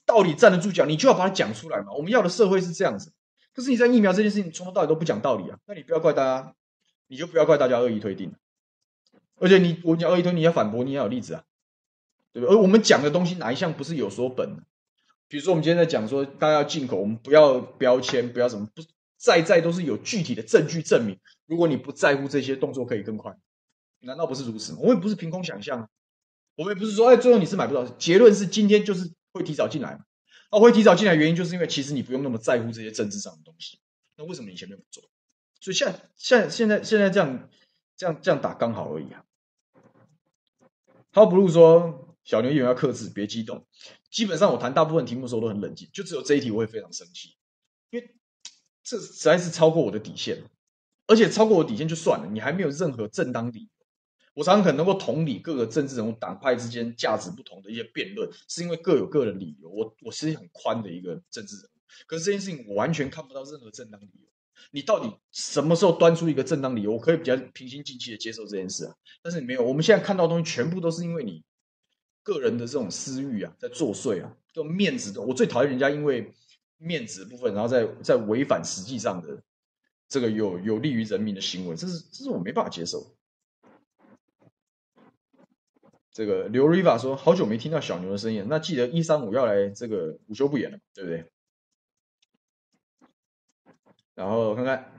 [0.04, 1.92] 道理站得住脚，你就要把它讲出来嘛。
[1.92, 3.12] 我们要的社会是这样子。
[3.54, 6.54] 可是你在疫苗这件事情从头到尾都不讲道理啊，那你不要怪大家，
[7.06, 8.34] 你就不要怪大家恶意推定。
[9.36, 11.44] 而且你我讲恶意推，你要反驳，你要有例子啊，
[12.32, 12.56] 对不对？
[12.56, 14.64] 而我们讲的东西哪一项不是有所本的？
[15.30, 18.82] 比如说我们今天在讲说，大家要进口，我们不要标签，不要什么，不
[19.16, 21.20] 在在都是有具体的证据证明。
[21.46, 23.38] 如果你不在乎这些动作可以更快，
[24.00, 24.80] 难道不是如此吗？
[24.80, 25.88] 我们也不是凭空想象，
[26.56, 27.86] 我们也不是说，哎，最后你是买不到。
[27.86, 30.00] 结论是今天就是会提早进来嘛。
[30.50, 33.78] 那会提早进来原因就是因为其实你不用那么在乎这些政治上的东西。
[34.16, 35.04] 那为什么你前面不做？
[35.60, 37.48] 所以现在现在现在现在这样
[37.96, 39.24] 这样这样打刚好而已啊。
[41.12, 43.64] How Blue 说小牛议员要克制，别激动。
[44.10, 47.36] 基本上我谈大部分题目的时候都很冷静，就只有这一题我会非常生气，
[47.90, 48.14] 因为
[48.82, 50.42] 这实在是超过我的底线。
[51.06, 53.68] 而且超过我底线就算了，你还没有任何正当理由。
[54.32, 59.68] 我常常可能能够同理各个政治人物党派之间价值不同的一些辩论，是因为各有各的理由。
[59.68, 64.28] 我我是一很宽的一个政治人物，可是这件事情我完全看不到任何正当理由。
[64.70, 66.92] 你到底什么时候端出一个正当理由？
[66.92, 68.94] 我可以比较平心静气的接受这件事啊。
[69.20, 71.42] 但是你没有，我们现在看到的东西全部都是因为你
[72.32, 75.20] 个人的这种私欲啊，在作祟啊，这种面子的。
[75.20, 76.32] 我最讨厌人家因为
[76.78, 79.42] 面子的部分，然后在在违反实际上的。
[80.12, 83.14] 这个有有利于人民的行为，这是这是我没办法接受。
[86.10, 91.30] 这个刘 Riva 说：“好久没听到小牛的声音，那记得一三五要来这个午休不演了，对不对？”
[94.16, 94.92] 然后看看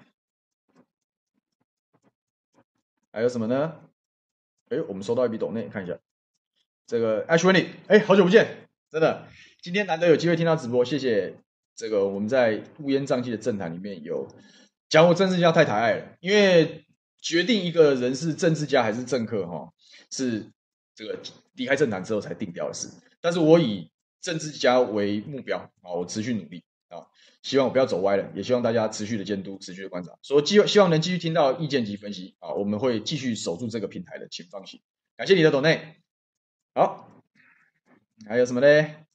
[3.12, 3.82] 还有什么呢？
[4.70, 6.00] 哎，我们收到一笔抖内，看一下
[6.92, 9.26] 这个 Ashwini，哎，好久不见，真的，
[9.62, 11.36] 今天难得有机会听到直播，谢谢
[11.74, 14.28] 这个我们在乌烟瘴气的政坛里面有。
[14.90, 16.84] 讲我政治家太抬爱了，因为
[17.22, 19.72] 决定一个人是政治家还是政客，哈，
[20.12, 20.52] 是
[20.94, 21.18] 这个
[21.54, 22.90] 离开政坛之后才定掉的事。
[23.22, 23.90] 但是我以
[24.20, 27.08] 政治家为目标啊，我持续努力啊，
[27.42, 34.82] 希望我不要走歪了，也希望大家持续的监督、持续的观察，所以希望能继续听到意见及分析啊，我们会继续守住这个平台的，请放心。
[35.16, 36.01] 感谢你的抖内，
[36.74, 37.08] 好，
[38.28, 39.06] 还有什么嘞？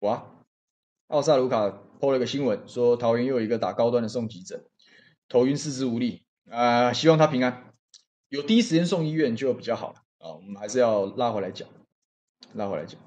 [0.00, 0.30] 哇，
[1.08, 1.80] 奥萨卢卡。
[2.00, 4.62] 破了个新闻，说桃园又有一个打高端的送急诊，
[5.26, 7.72] 头晕四肢无力啊、希望他平安，
[8.28, 10.34] 有第一时间送医院就比较好了啊。
[10.34, 11.66] 我们还是要拉回来讲，
[12.52, 13.00] 拉回来讲。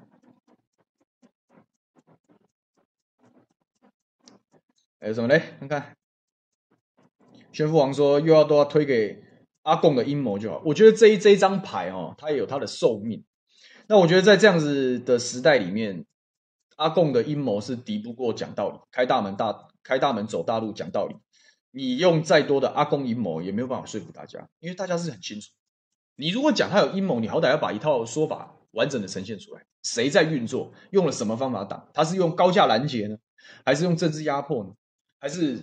[4.98, 5.54] 还有什么嘞？
[5.60, 5.96] 看看，
[7.52, 9.22] 宣父王说又要都要推给
[9.68, 10.62] 阿共的阴谋就好。
[10.64, 13.24] 我觉得这一这一张牌哦，它也有它的寿命。
[13.86, 16.04] 那我觉得在这样子的时代里面。
[16.78, 21.16] 阿共的阴谋是敌不过讲道理，开大门大开大门走大路讲道理，
[21.72, 25.48] 你用再多的阿公阴谋也没有办法说服大家，因为大家是很清楚。
[26.14, 31.84] 你如果讲他有阴谋，你好歹要把一套说法完整的呈现出来，谁在运作，用了什么方法挡？
[31.92, 33.16] 他是用高价拦截呢，
[33.64, 34.70] 还是用政治压迫呢？
[35.18, 35.60] 还是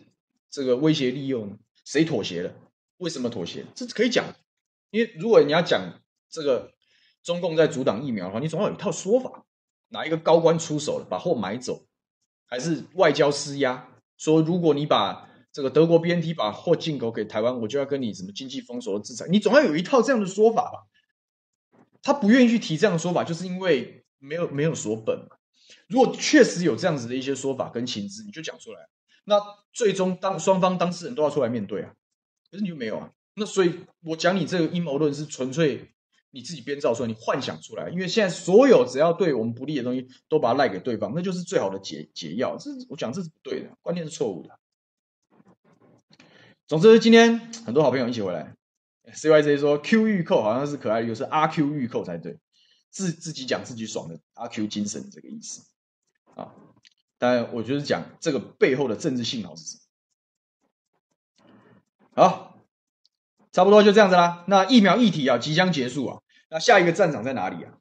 [0.50, 1.58] 这个威胁利诱呢？
[1.86, 2.54] 谁妥协了？
[2.98, 3.66] 为什么妥协？
[3.76, 4.26] 这是可以讲，
[4.92, 6.74] 因为如果你要讲这个
[7.24, 9.46] 中共在阻挡疫苗的话，你总要有一套说法。
[9.90, 11.86] 哪一个高官出手了，把货买走，
[12.48, 13.88] 还是外交施压？
[14.18, 19.28] 说如果你把这个德国 BNT 把货进口给台湾，我就要跟你什么经济封锁制裁？
[19.30, 20.88] 你总要有一套这样的说法吧？
[22.02, 25.38] 他不愿意去提这样的说法，就是因为没有没有所本嘛。
[25.88, 28.90] 如果确实有这样子的一些说法跟情资，你就讲出来，
[29.24, 29.40] 那
[29.72, 31.94] 最终当双方当事人都要出来面对啊。
[32.56, 33.12] 可是你就没有啊？
[33.36, 35.92] 那所以我讲你这个阴谋论是纯粹。
[36.32, 42.58] 你自己编造出来，你幻想出来，因为现在所有只要对我们不利的东西，都把它赖给对方，那就是最好的解解药。
[42.58, 44.60] 这我讲，这是不对的，观念是错误的。
[46.68, 48.54] 总之，今天很多好朋友一起回来
[49.14, 52.38] ，CYJ 说 Q 预扣好像是可爱的，又是阿 Q 预扣才对，
[52.90, 55.66] 自自己讲自己爽的阿 Q 精神这个意思
[56.36, 56.54] 啊。
[57.18, 59.85] 但我就是讲这个背后的政治信号是什么。
[62.18, 62.56] 好，
[63.52, 64.46] 差不多就这样子啦。
[64.48, 66.20] 那疫苗议题啊，即将结束啊。
[66.50, 67.74] 那下一个战场在哪里啊？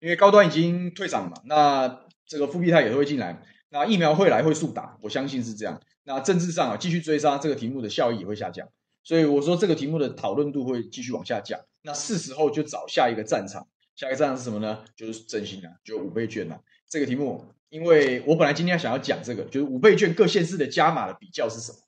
[0.00, 5.78] 因为高端已经退场了嘛，那这个复必泰也会进来，那疫苗会来会速打，我相信是这样。
[6.04, 8.66] 那政治上啊，继续追杀这个题目的效益也会下降，
[9.02, 11.60] 所以我说这个题目的讨论度会继续往下降。
[11.82, 14.82] 那是时候就找下一个战场，下一个战场是什么呢？
[14.96, 16.58] 就是振兴啊，就五倍券啊。
[16.88, 21.78] 这个题目，因为我本来今天想要讲这个，就是五倍券各县市的加码的比较是什么？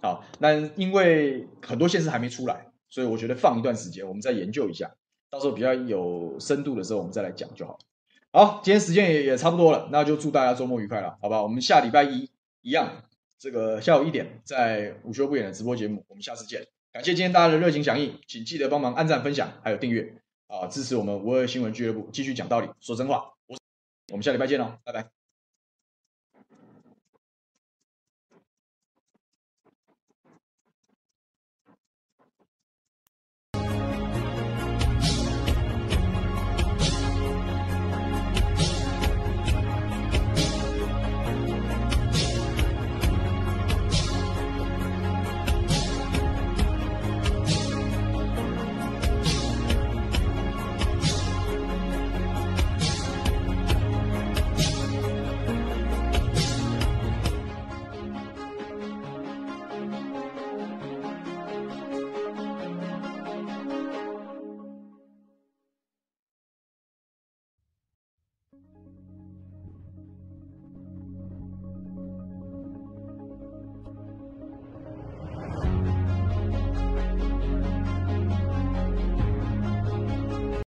[0.00, 4.90] 好，那因为很多县市还没出来，所以我觉得放一段时间，我们再研究一下。
[5.30, 7.78] 到时候比较有深度的时候，我们再来讲就好。
[8.32, 11.42] 好，今天时间也也差不多了，那就祝大家周末愉快了，好吧？
[11.42, 12.30] 我们下礼拜一
[12.62, 13.02] 一样，
[13.38, 16.66] 这个下午一点在午休不远的直播节目，我们下次见。
[16.92, 20.14] 感谢今天大家的热情响应，请记得帮忙按赞、分享，还有订阅
[20.46, 23.34] 啊，支持我们无二新闻俱乐部继续讲道理、说真话。
[23.46, 23.58] 我，
[24.12, 25.17] 我们下礼拜见喽，拜拜。